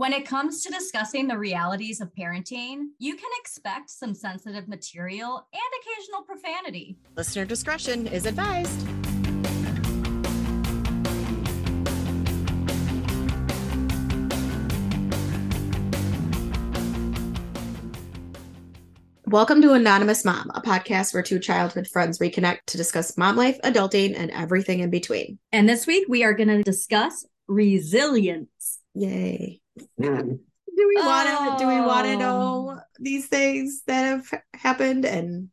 When 0.00 0.14
it 0.14 0.24
comes 0.24 0.62
to 0.62 0.72
discussing 0.72 1.28
the 1.28 1.36
realities 1.36 2.00
of 2.00 2.10
parenting, 2.14 2.84
you 2.98 3.16
can 3.16 3.28
expect 3.38 3.90
some 3.90 4.14
sensitive 4.14 4.66
material 4.66 5.46
and 5.52 5.60
occasional 5.82 6.22
profanity. 6.22 6.96
Listener 7.18 7.44
discretion 7.44 8.06
is 8.06 8.24
advised. 8.24 8.80
Welcome 19.26 19.60
to 19.60 19.74
Anonymous 19.74 20.24
Mom, 20.24 20.50
a 20.54 20.62
podcast 20.62 21.12
where 21.12 21.22
two 21.22 21.38
childhood 21.38 21.86
friends 21.86 22.18
reconnect 22.20 22.60
to 22.68 22.78
discuss 22.78 23.18
mom 23.18 23.36
life, 23.36 23.60
adulting, 23.64 24.14
and 24.16 24.30
everything 24.30 24.80
in 24.80 24.88
between. 24.88 25.38
And 25.52 25.68
this 25.68 25.86
week 25.86 26.06
we 26.08 26.24
are 26.24 26.32
going 26.32 26.48
to 26.48 26.62
discuss 26.62 27.26
resilience. 27.48 28.78
Yay. 28.94 29.59
Do 30.00 30.88
we 30.88 30.96
want 30.96 31.28
to 31.58 31.64
do 31.64 31.68
we 31.68 31.80
want 31.80 32.06
to 32.06 32.16
know 32.16 32.76
Oh. 32.76 32.80
these 32.98 33.26
things 33.26 33.82
that 33.86 34.02
have 34.04 34.42
happened 34.54 35.04
and 35.04 35.48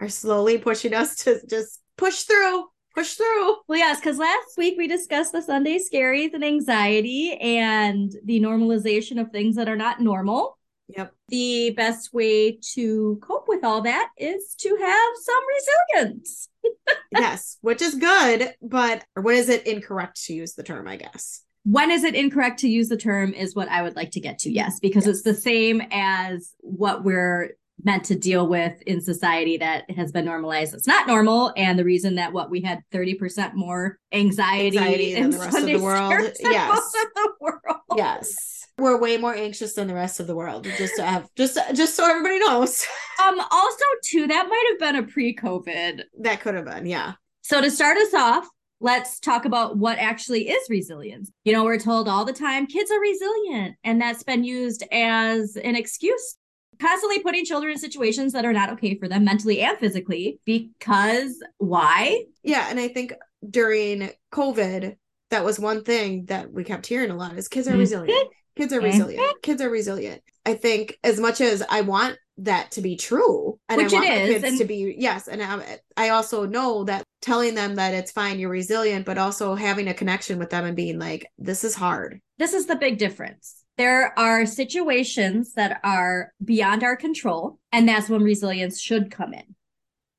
are 0.00 0.08
slowly 0.08 0.58
pushing 0.58 0.92
us 0.94 1.16
to 1.24 1.40
just 1.46 1.80
push 1.96 2.22
through, 2.24 2.64
push 2.94 3.14
through? 3.14 3.56
Well, 3.68 3.78
yes, 3.78 4.00
because 4.00 4.18
last 4.18 4.58
week 4.58 4.74
we 4.76 4.86
discussed 4.86 5.32
the 5.32 5.40
Sunday 5.42 5.78
scaries 5.78 6.34
and 6.34 6.44
anxiety 6.44 7.32
and 7.40 8.14
the 8.24 8.40
normalization 8.40 9.20
of 9.20 9.30
things 9.30 9.56
that 9.56 9.68
are 9.68 9.76
not 9.76 10.00
normal. 10.00 10.58
Yep. 10.96 11.12
The 11.28 11.70
best 11.70 12.12
way 12.12 12.58
to 12.74 13.18
cope 13.22 13.46
with 13.48 13.64
all 13.64 13.82
that 13.82 14.08
is 14.18 14.54
to 14.58 14.76
have 14.76 15.10
some 15.22 15.42
resilience. 15.54 16.48
yes, 17.12 17.58
which 17.60 17.80
is 17.80 17.94
good, 17.94 18.54
but 18.60 19.04
or 19.14 19.22
when 19.22 19.36
is 19.36 19.48
it 19.48 19.66
incorrect 19.66 20.20
to 20.24 20.34
use 20.34 20.54
the 20.54 20.64
term, 20.64 20.88
I 20.88 20.96
guess? 20.96 21.42
When 21.64 21.90
is 21.90 22.04
it 22.04 22.14
incorrect 22.14 22.60
to 22.60 22.68
use 22.68 22.88
the 22.88 22.96
term 22.96 23.34
is 23.34 23.54
what 23.54 23.68
I 23.68 23.82
would 23.82 23.96
like 23.96 24.12
to 24.12 24.20
get 24.20 24.38
to. 24.40 24.50
Yes, 24.50 24.80
because 24.80 25.06
it's 25.06 25.22
the 25.22 25.34
same 25.34 25.82
as 25.90 26.54
what 26.60 27.04
we're 27.04 27.50
meant 27.84 28.04
to 28.04 28.14
deal 28.14 28.46
with 28.46 28.80
in 28.82 29.00
society 29.00 29.56
that 29.58 29.90
has 29.90 30.12
been 30.12 30.24
normalized. 30.24 30.74
It's 30.74 30.86
not 30.86 31.06
normal. 31.06 31.52
And 31.56 31.78
the 31.78 31.84
reason 31.84 32.16
that 32.16 32.32
what 32.32 32.50
we 32.50 32.60
had 32.60 32.80
30% 32.92 33.54
more 33.54 33.98
anxiety, 34.12 34.78
Anxiety 34.78 35.14
than 35.14 35.30
the 35.30 35.38
rest 35.38 35.58
of 35.58 35.66
the 35.66 35.78
world. 35.78 36.12
Yes. 36.40 36.92
the 37.14 37.32
world. 37.40 37.80
Yes. 37.96 38.66
We're 38.78 38.98
way 38.98 39.16
more 39.18 39.34
anxious 39.34 39.74
than 39.74 39.88
the 39.88 39.94
rest 39.94 40.20
of 40.20 40.26
the 40.26 40.34
world. 40.34 40.66
Just 40.78 40.96
to 40.96 41.04
have 41.04 41.28
just 41.36 41.58
just 41.74 41.94
so 41.94 42.08
everybody 42.08 42.38
knows. 42.38 42.86
Um, 43.20 43.38
also 43.50 43.84
too, 44.02 44.26
that 44.28 44.48
might 44.48 44.64
have 44.70 44.78
been 44.78 45.04
a 45.04 45.06
pre-COVID. 45.06 46.04
That 46.22 46.40
could 46.40 46.54
have 46.54 46.64
been, 46.64 46.86
yeah. 46.86 47.12
So 47.42 47.60
to 47.60 47.70
start 47.70 47.98
us 47.98 48.14
off, 48.14 48.48
let's 48.80 49.20
talk 49.20 49.44
about 49.44 49.76
what 49.76 49.98
actually 49.98 50.48
is 50.48 50.68
resilience. 50.70 51.30
You 51.44 51.52
know, 51.52 51.64
we're 51.64 51.78
told 51.78 52.08
all 52.08 52.24
the 52.24 52.32
time 52.32 52.66
kids 52.66 52.90
are 52.90 53.00
resilient, 53.00 53.76
and 53.84 54.00
that's 54.00 54.22
been 54.22 54.42
used 54.44 54.82
as 54.90 55.56
an 55.56 55.76
excuse. 55.76 56.36
Constantly 56.78 57.18
putting 57.20 57.44
children 57.44 57.72
in 57.72 57.78
situations 57.78 58.32
that 58.32 58.46
are 58.46 58.54
not 58.54 58.70
okay 58.70 58.96
for 58.98 59.06
them 59.06 59.24
mentally 59.24 59.60
and 59.60 59.76
physically. 59.78 60.40
Because 60.46 61.42
why? 61.58 62.24
Yeah, 62.42 62.66
and 62.70 62.80
I 62.80 62.88
think 62.88 63.12
during 63.48 64.10
COVID, 64.32 64.96
that 65.28 65.44
was 65.44 65.60
one 65.60 65.84
thing 65.84 66.24
that 66.26 66.50
we 66.50 66.64
kept 66.64 66.86
hearing 66.86 67.10
a 67.10 67.16
lot 67.16 67.36
is 67.36 67.48
kids 67.48 67.68
are 67.68 67.74
Mhm. 67.74 67.80
resilient. 67.80 68.28
Kids 68.56 68.72
are 68.72 68.80
Mhm. 68.80 68.84
resilient. 68.84 69.42
Kids 69.42 69.60
are 69.60 69.70
resilient. 69.70 70.22
I 70.46 70.54
think 70.54 70.98
as 71.04 71.20
much 71.20 71.42
as 71.42 71.62
I 71.68 71.82
want 71.82 72.16
that 72.38 72.70
to 72.72 72.80
be 72.80 72.96
true, 72.96 73.58
and 73.68 73.82
Which 73.82 73.92
I 73.92 73.96
want 73.96 74.08
it 74.08 74.22
is, 74.22 74.28
kids 74.30 74.44
and- 74.44 74.58
to 74.58 74.64
be 74.64 74.94
yes, 74.96 75.28
and 75.28 75.42
I, 75.42 75.78
I 75.98 76.08
also 76.08 76.46
know 76.46 76.84
that 76.84 77.04
telling 77.20 77.54
them 77.54 77.76
that 77.76 77.94
it's 77.94 78.12
fine, 78.12 78.38
you're 78.38 78.50
resilient, 78.50 79.06
but 79.06 79.18
also 79.18 79.54
having 79.54 79.88
a 79.88 79.94
connection 79.94 80.38
with 80.38 80.50
them 80.50 80.64
and 80.64 80.76
being 80.76 80.98
like, 80.98 81.26
this 81.38 81.64
is 81.64 81.74
hard. 81.74 82.20
This 82.38 82.54
is 82.54 82.66
the 82.66 82.76
big 82.76 82.98
difference. 82.98 83.64
There 83.76 84.18
are 84.18 84.46
situations 84.46 85.54
that 85.54 85.80
are 85.84 86.32
beyond 86.44 86.82
our 86.82 86.96
control, 86.96 87.58
and 87.72 87.88
that's 87.88 88.08
when 88.08 88.22
resilience 88.22 88.80
should 88.80 89.10
come 89.10 89.32
in. 89.32 89.54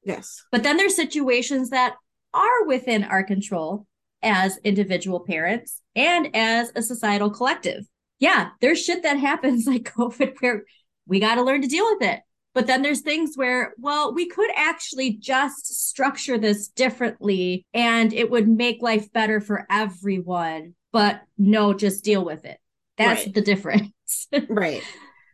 Yes. 0.03 0.43
But 0.51 0.63
then 0.63 0.77
there's 0.77 0.95
situations 0.95 1.69
that 1.69 1.95
are 2.33 2.65
within 2.65 3.03
our 3.03 3.23
control 3.23 3.85
as 4.23 4.57
individual 4.63 5.19
parents 5.19 5.81
and 5.95 6.35
as 6.35 6.71
a 6.75 6.81
societal 6.81 7.29
collective. 7.29 7.85
Yeah, 8.19 8.49
there's 8.61 8.83
shit 8.83 9.03
that 9.03 9.17
happens 9.17 9.67
like 9.67 9.93
COVID 9.93 10.35
where 10.39 10.63
we 11.05 11.19
got 11.19 11.35
to 11.35 11.43
learn 11.43 11.61
to 11.61 11.67
deal 11.67 11.85
with 11.85 12.07
it. 12.07 12.21
But 12.53 12.67
then 12.67 12.81
there's 12.81 13.01
things 13.01 13.33
where, 13.35 13.73
well, 13.77 14.13
we 14.13 14.27
could 14.27 14.49
actually 14.55 15.13
just 15.13 15.87
structure 15.89 16.37
this 16.37 16.67
differently 16.67 17.65
and 17.73 18.11
it 18.13 18.29
would 18.29 18.47
make 18.47 18.81
life 18.81 19.11
better 19.13 19.39
for 19.39 19.65
everyone. 19.69 20.73
But 20.91 21.21
no, 21.37 21.73
just 21.73 22.03
deal 22.03 22.25
with 22.25 22.43
it. 22.45 22.57
That's 22.97 23.25
Right. 23.25 23.33
the 23.33 23.41
difference. 23.41 23.91
Right. 24.49 24.83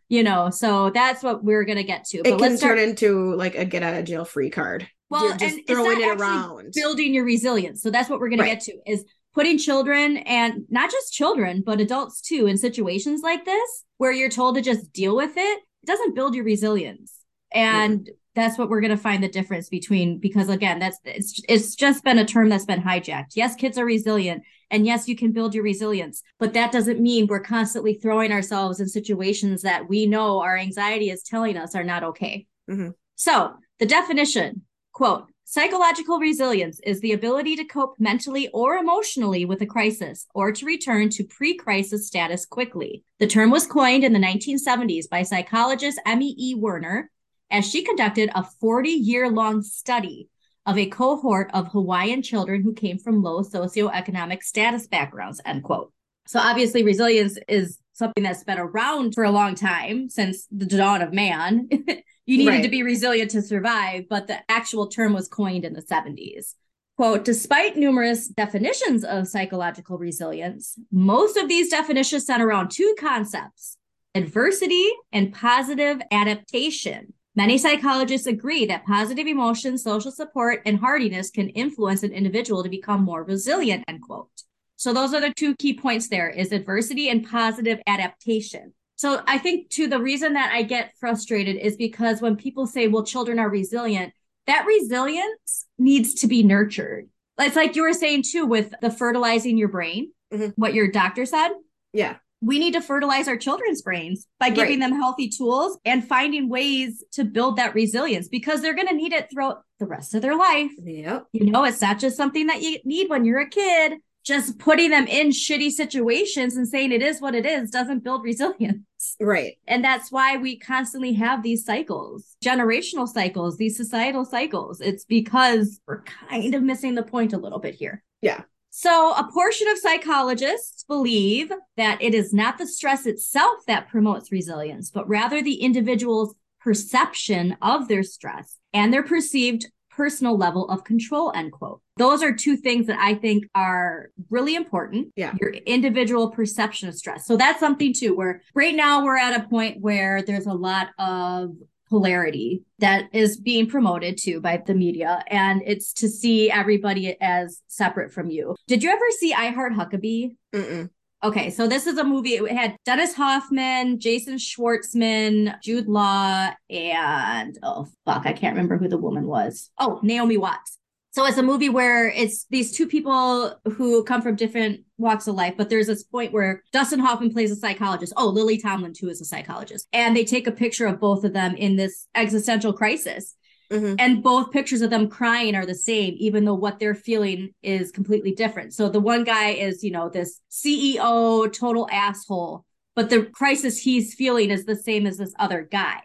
you 0.08 0.22
know, 0.22 0.50
so 0.50 0.90
that's 0.90 1.22
what 1.24 1.42
we're 1.42 1.64
going 1.64 1.78
to 1.78 1.82
get 1.84 2.04
to. 2.06 2.18
It 2.18 2.24
But 2.30 2.38
can 2.38 2.56
start. 2.56 2.78
turn 2.78 2.88
into 2.88 3.34
like 3.34 3.56
a 3.56 3.64
get 3.64 3.82
out 3.82 3.94
of 3.94 4.04
jail 4.04 4.24
free 4.24 4.50
card. 4.50 4.88
Well, 5.10 5.24
You're 5.28 5.36
just 5.36 5.56
and 5.56 5.66
throwing 5.66 6.00
it 6.00 6.20
around. 6.20 6.72
building 6.74 7.12
your 7.14 7.24
resilience. 7.24 7.82
So 7.82 7.90
that's 7.90 8.08
what 8.08 8.20
we're 8.20 8.28
going 8.28 8.38
Right. 8.40 8.60
to 8.60 8.72
get 8.72 8.84
to 8.84 8.90
is 8.92 9.04
putting 9.34 9.58
children 9.58 10.18
and 10.18 10.64
not 10.70 10.90
just 10.92 11.12
children, 11.12 11.62
but 11.66 11.80
adults 11.80 12.20
too 12.20 12.46
in 12.46 12.56
situations 12.56 13.22
like 13.22 13.44
this 13.44 13.84
where 13.96 14.12
you're 14.12 14.28
told 14.30 14.54
to 14.54 14.62
just 14.62 14.92
deal 14.92 15.16
with 15.16 15.32
it. 15.36 15.60
It 15.82 15.86
doesn't 15.86 16.14
build 16.14 16.34
your 16.34 16.44
resilience. 16.44 17.14
And 17.52 18.08
that's 18.34 18.58
what 18.58 18.68
we're 18.68 18.80
going 18.80 18.90
to 18.90 18.96
find 18.96 19.22
the 19.22 19.28
difference 19.28 19.68
between 19.68 20.18
because 20.18 20.48
again, 20.48 20.78
that's 20.78 20.98
it's 21.04 21.42
it's 21.48 21.74
just 21.74 22.04
been 22.04 22.18
a 22.18 22.24
term 22.24 22.48
that's 22.48 22.66
been 22.66 22.82
hijacked. 22.82 23.32
Yes, 23.34 23.54
kids 23.54 23.78
are 23.78 23.84
resilient 23.84 24.42
and 24.70 24.86
yes, 24.86 25.08
you 25.08 25.16
can 25.16 25.32
build 25.32 25.54
your 25.54 25.64
resilience, 25.64 26.22
but 26.38 26.52
that 26.52 26.70
doesn't 26.70 27.00
mean 27.00 27.26
we're 27.26 27.40
constantly 27.40 27.94
throwing 27.94 28.32
ourselves 28.32 28.80
in 28.80 28.88
situations 28.88 29.62
that 29.62 29.88
we 29.88 30.06
know 30.06 30.40
our 30.40 30.56
anxiety 30.56 31.10
is 31.10 31.22
telling 31.22 31.56
us 31.56 31.74
are 31.74 31.84
not 31.84 32.04
okay. 32.04 32.46
Mhm. 32.68 32.92
So, 33.16 33.54
the 33.78 33.86
definition 33.86 34.62
quote, 34.92 35.28
psychological 35.50 36.18
resilience 36.18 36.78
is 36.80 37.00
the 37.00 37.12
ability 37.12 37.56
to 37.56 37.64
cope 37.64 37.94
mentally 37.98 38.48
or 38.48 38.76
emotionally 38.76 39.46
with 39.46 39.62
a 39.62 39.66
crisis 39.66 40.26
or 40.34 40.52
to 40.52 40.66
return 40.66 41.08
to 41.08 41.24
pre 41.24 41.56
crisis 41.56 42.06
status 42.06 42.44
quickly. 42.44 43.02
The 43.18 43.26
term 43.26 43.50
was 43.50 43.66
coined 43.66 44.04
in 44.04 44.12
the 44.12 44.18
1970s 44.18 45.08
by 45.08 45.22
psychologist 45.22 45.98
Emmy 46.04 46.34
E. 46.38 46.54
Werner 46.54 47.10
as 47.50 47.66
she 47.66 47.82
conducted 47.82 48.30
a 48.34 48.44
40 48.44 48.90
year 48.90 49.30
long 49.30 49.62
study 49.62 50.28
of 50.66 50.76
a 50.76 50.84
cohort 50.84 51.50
of 51.54 51.68
Hawaiian 51.68 52.20
children 52.20 52.62
who 52.62 52.74
came 52.74 52.98
from 52.98 53.22
low 53.22 53.42
socioeconomic 53.42 54.42
status 54.42 54.86
backgrounds, 54.86 55.40
end 55.46 55.62
quote. 55.62 55.90
So 56.26 56.40
obviously 56.40 56.82
resilience 56.82 57.38
is 57.48 57.78
something 57.94 58.22
that's 58.22 58.44
been 58.44 58.58
around 58.58 59.14
for 59.14 59.24
a 59.24 59.30
long 59.30 59.54
time 59.54 60.10
since 60.10 60.46
the 60.50 60.66
dawn 60.66 61.00
of 61.00 61.14
man. 61.14 61.70
you 62.28 62.38
needed 62.38 62.50
Right. 62.50 62.62
to 62.62 62.68
be 62.68 62.82
resilient 62.82 63.30
to 63.32 63.42
survive, 63.42 64.04
but 64.08 64.26
the 64.26 64.38
actual 64.50 64.86
term 64.86 65.14
was 65.14 65.28
coined 65.28 65.64
in 65.64 65.72
the 65.72 65.82
70s. 65.82 66.54
Quote, 66.96 67.24
despite 67.24 67.76
numerous 67.76 68.28
definitions 68.28 69.04
of 69.04 69.28
psychological 69.28 69.98
resilience, 69.98 70.78
most 70.92 71.36
of 71.36 71.48
these 71.48 71.70
definitions 71.70 72.26
center 72.26 72.46
around 72.46 72.70
two 72.70 72.94
concepts 72.98 73.76
adversity 74.14 74.90
and 75.12 75.32
positive 75.32 76.00
adaptation. 76.10 77.12
Many 77.36 77.56
psychologists 77.56 78.26
agree 78.26 78.66
that 78.66 78.84
positive 78.84 79.28
emotions, 79.28 79.84
social 79.84 80.10
support, 80.10 80.60
and 80.66 80.78
hardiness 80.80 81.30
can 81.30 81.50
influence 81.50 82.02
an 82.02 82.10
individual 82.12 82.64
to 82.64 82.68
become 82.68 83.04
more 83.04 83.22
resilient, 83.22 83.84
end 83.86 84.02
quote. 84.02 84.42
So 84.76 84.92
those 84.92 85.14
are 85.14 85.20
the 85.20 85.32
two 85.32 85.54
key 85.56 85.74
points 85.74 86.08
there 86.08 86.28
is 86.28 86.50
adversity 86.52 87.08
and 87.10 87.24
positive 87.24 87.78
adaptation. 87.86 88.72
So 88.98 89.22
I 89.28 89.38
think 89.38 89.70
too 89.70 89.86
the 89.86 90.00
reason 90.00 90.32
that 90.34 90.50
I 90.52 90.62
get 90.62 90.92
frustrated 90.98 91.56
is 91.56 91.76
because 91.76 92.20
when 92.20 92.34
people 92.36 92.66
say, 92.66 92.88
well, 92.88 93.04
children 93.04 93.38
are 93.38 93.48
resilient, 93.48 94.12
that 94.48 94.66
resilience 94.66 95.66
needs 95.78 96.14
to 96.14 96.26
be 96.26 96.42
nurtured. 96.42 97.08
It's 97.38 97.54
like 97.54 97.76
you 97.76 97.82
were 97.82 97.92
saying 97.92 98.24
too 98.24 98.44
with 98.44 98.74
the 98.82 98.90
fertilizing 98.90 99.56
your 99.56 99.68
brain, 99.68 100.12
Mhm. 100.32 100.52
what 100.56 100.74
your 100.74 100.90
doctor 100.90 101.24
said. 101.26 101.50
Yeah. 101.92 102.16
We 102.40 102.58
need 102.58 102.74
to 102.74 102.80
fertilize 102.80 103.28
our 103.28 103.36
children's 103.36 103.82
brains 103.82 104.26
by 104.40 104.50
giving 104.50 104.80
them 104.80 104.92
healthy 104.92 105.28
tools 105.28 105.78
and 105.84 106.06
finding 106.06 106.48
ways 106.48 107.04
to 107.12 107.24
build 107.24 107.56
that 107.56 107.74
resilience 107.74 108.26
because 108.28 108.62
they're 108.62 108.74
going 108.74 108.88
to 108.88 108.94
need 108.94 109.12
it 109.12 109.28
throughout 109.30 109.62
the 109.78 109.86
rest 109.86 110.14
of 110.14 110.22
their 110.22 110.36
life. 110.36 110.70
Yep. 110.82 111.26
You 111.32 111.50
know, 111.50 111.62
it's 111.64 111.80
not 111.80 111.98
just 112.00 112.16
something 112.16 112.46
that 112.48 112.62
you 112.62 112.78
need 112.84 113.08
when 113.10 113.24
you're 113.24 113.40
a 113.40 113.48
kid. 113.48 113.98
Just 114.24 114.58
putting 114.58 114.90
them 114.90 115.06
in 115.06 115.28
shitty 115.28 115.70
situations 115.70 116.56
and 116.56 116.68
saying 116.68 116.92
it 116.92 117.02
is 117.02 117.20
what 117.20 117.34
it 117.34 117.46
is 117.46 117.70
doesn't 117.70 118.04
build 118.04 118.22
resilience. 118.24 118.82
Right. 119.20 119.58
And 119.66 119.84
that's 119.84 120.12
why 120.12 120.36
we 120.36 120.58
constantly 120.58 121.12
have 121.14 121.42
these 121.42 121.64
cycles, 121.64 122.36
generational 122.44 123.08
cycles, 123.08 123.56
these 123.56 123.76
societal 123.76 124.24
cycles. 124.24 124.80
It's 124.80 125.04
because 125.04 125.80
we're 125.86 126.02
kind 126.02 126.54
of 126.54 126.62
missing 126.62 126.94
the 126.94 127.02
point 127.02 127.32
a 127.32 127.38
little 127.38 127.58
bit 127.58 127.74
here. 127.74 128.04
Yeah. 128.22 128.42
So, 128.70 129.12
a 129.14 129.28
portion 129.32 129.66
of 129.68 129.78
psychologists 129.78 130.84
believe 130.84 131.50
that 131.76 132.00
it 132.00 132.14
is 132.14 132.32
not 132.32 132.58
the 132.58 132.66
stress 132.66 133.06
itself 133.06 133.58
that 133.66 133.88
promotes 133.88 134.30
resilience, 134.30 134.90
but 134.90 135.08
rather 135.08 135.42
the 135.42 135.62
individual's 135.62 136.34
perception 136.60 137.56
of 137.62 137.88
their 137.88 138.02
stress 138.02 138.58
and 138.72 138.92
their 138.92 139.02
perceived 139.02 139.66
personal 139.90 140.36
level 140.36 140.68
of 140.68 140.84
control, 140.84 141.32
end 141.34 141.50
quote. 141.50 141.80
Those 141.98 142.22
are 142.22 142.32
two 142.32 142.56
things 142.56 142.86
that 142.86 142.98
I 142.98 143.14
think 143.14 143.44
are 143.54 144.10
really 144.30 144.54
important. 144.54 145.12
Yeah. 145.16 145.34
Your 145.40 145.50
individual 145.50 146.30
perception 146.30 146.88
of 146.88 146.94
stress. 146.94 147.26
So 147.26 147.36
that's 147.36 147.60
something 147.60 147.92
too, 147.92 148.14
where 148.14 148.42
right 148.54 148.74
now 148.74 149.04
we're 149.04 149.18
at 149.18 149.38
a 149.38 149.48
point 149.48 149.80
where 149.80 150.22
there's 150.22 150.46
a 150.46 150.54
lot 150.54 150.88
of 150.98 151.50
polarity 151.88 152.62
that 152.78 153.04
is 153.12 153.38
being 153.38 153.66
promoted 153.66 154.18
to 154.18 154.40
by 154.40 154.62
the 154.66 154.74
media 154.74 155.22
and 155.28 155.62
it's 155.64 155.92
to 155.94 156.08
see 156.08 156.50
everybody 156.50 157.16
as 157.20 157.62
separate 157.66 158.12
from 158.12 158.30
you. 158.30 158.54
Did 158.66 158.82
you 158.82 158.90
ever 158.90 159.04
see 159.18 159.32
I 159.32 159.50
Heart 159.50 159.72
Huckabee? 159.72 160.36
Mm-mm. 160.54 160.90
Okay, 161.24 161.50
so 161.50 161.66
this 161.66 161.88
is 161.88 161.98
a 161.98 162.04
movie. 162.04 162.34
It 162.34 162.52
had 162.52 162.76
Dennis 162.84 163.12
Hoffman, 163.14 163.98
Jason 163.98 164.36
Schwartzman, 164.36 165.60
Jude 165.60 165.88
Law, 165.88 166.50
and 166.70 167.58
oh 167.64 167.88
fuck, 168.04 168.24
I 168.24 168.32
can't 168.32 168.54
remember 168.54 168.78
who 168.78 168.88
the 168.88 168.98
woman 168.98 169.26
was. 169.26 169.70
Oh, 169.78 169.98
Naomi 170.04 170.36
Watts. 170.36 170.77
So 171.10 171.24
it's 171.24 171.38
a 171.38 171.42
movie 171.42 171.70
where 171.70 172.08
it's 172.08 172.44
these 172.50 172.70
two 172.70 172.86
people 172.86 173.58
who 173.64 174.04
come 174.04 174.22
from 174.22 174.36
different 174.36 174.82
walks 174.98 175.26
of 175.26 175.34
life, 175.34 175.54
but 175.56 175.70
there's 175.70 175.86
this 175.86 176.02
point 176.02 176.32
where 176.32 176.62
Dustin 176.72 177.00
Hoffman 177.00 177.32
plays 177.32 177.50
a 177.50 177.56
psychologist. 177.56 178.12
Oh, 178.16 178.28
Lily 178.28 178.58
Tomlin 178.58 178.92
too 178.92 179.08
is 179.08 179.20
a 179.20 179.24
psychologist, 179.24 179.88
and 179.92 180.16
they 180.16 180.24
take 180.24 180.46
a 180.46 180.52
picture 180.52 180.86
of 180.86 181.00
both 181.00 181.24
of 181.24 181.32
them 181.32 181.56
in 181.56 181.76
this 181.76 182.06
existential 182.14 182.72
crisis. 182.72 183.34
Mhm. 183.70 183.96
And 183.98 184.22
both 184.22 184.50
pictures 184.50 184.80
of 184.80 184.90
them 184.90 185.08
crying 185.08 185.54
are 185.54 185.66
the 185.66 185.74
same, 185.74 186.14
even 186.18 186.44
though 186.44 186.54
what 186.54 186.78
they're 186.78 186.94
feeling 186.94 187.50
is 187.62 187.90
completely 187.90 188.32
different. 188.32 188.72
So 188.72 188.88
the 188.88 189.00
one 189.00 189.24
guy 189.24 189.50
is, 189.50 189.84
you 189.84 189.90
know, 189.90 190.08
this 190.08 190.40
CEO, 190.48 191.46
total 191.48 191.88
asshole, 191.90 192.64
but 192.94 193.10
the 193.10 193.24
crisis 193.24 193.78
he's 193.78 194.14
feeling 194.14 194.50
is 194.50 194.64
the 194.64 194.76
same 194.76 195.06
as 195.06 195.18
this 195.18 195.34
other 195.38 195.68
guy. 195.70 196.00